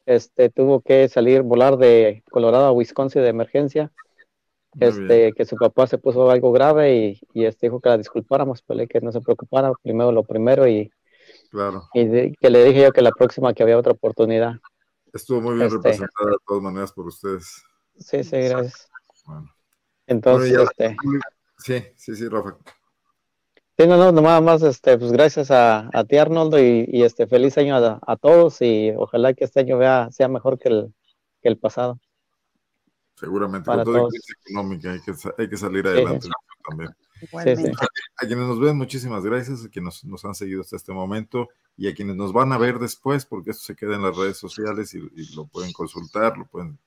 [0.07, 3.93] este, tuvo que salir, volar de Colorado a Wisconsin de emergencia,
[4.75, 7.99] Muy este, que su papá se puso algo grave y, y este, dijo que la
[7.99, 10.91] disculpáramos, pues, que no se preocupara, primero lo primero y,
[11.51, 14.55] claro, y de- que le dije yo que la próxima que había otra oportunidad.
[15.13, 15.77] estuvo muy bien Este.
[15.77, 17.63] representada de todas maneras por ustedes.
[17.99, 18.89] Sí, sí, gracias.
[19.27, 19.49] Bueno.
[20.07, 20.97] Entonces, Bueno, ya- este,
[21.59, 22.57] Sí, sí, sí, Rafa.
[23.79, 27.27] Sí, no, no, nada más, este, pues gracias a, a ti, Arnoldo, y, y, este,
[27.27, 30.95] feliz año a, a todos y ojalá que este año vea, sea mejor que el,
[31.41, 31.99] que el pasado.
[33.17, 34.11] Seguramente, Para con toda todos.
[34.11, 36.29] crisis económica hay que, hay que salir adelante
[36.69, 36.91] también.
[37.21, 37.71] igualmente.
[37.71, 37.87] sí.
[38.23, 41.49] A quienes nos ven, muchísimas gracias, a quienes nos, nos han seguido hasta este momento
[41.77, 44.37] y a quienes nos van a ver después, porque esto se queda en las redes
[44.37, 46.79] sociales y, y lo pueden consultar, lo pueden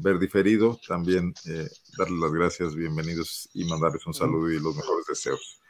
[0.00, 0.78] ver diferido.
[0.86, 5.60] También eh, darles las gracias, bienvenidos y mandarles un saludo y los mejores deseos.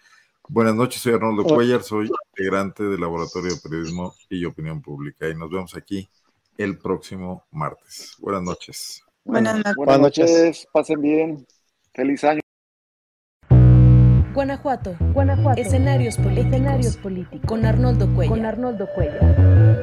[0.48, 1.54] Buenas noches, soy Arnoldo Hola.
[1.54, 6.08] Cuellar, soy integrante del Laboratorio de Periodismo y Opinión Pública y nos vemos aquí
[6.56, 8.14] el próximo martes.
[8.18, 9.02] Buenas noches.
[9.24, 9.74] Buenas noches.
[9.76, 11.46] Buenas noches, pasen bien.
[11.92, 12.40] Feliz año.
[14.32, 14.96] Guanajuato.
[15.12, 15.60] Guanajuato.
[15.60, 16.46] Escenarios políticos.
[16.46, 17.40] Escenarios políticos.
[17.46, 18.36] Con Arnoldo Cuellar.
[18.36, 19.77] Con Arnoldo Cuellar.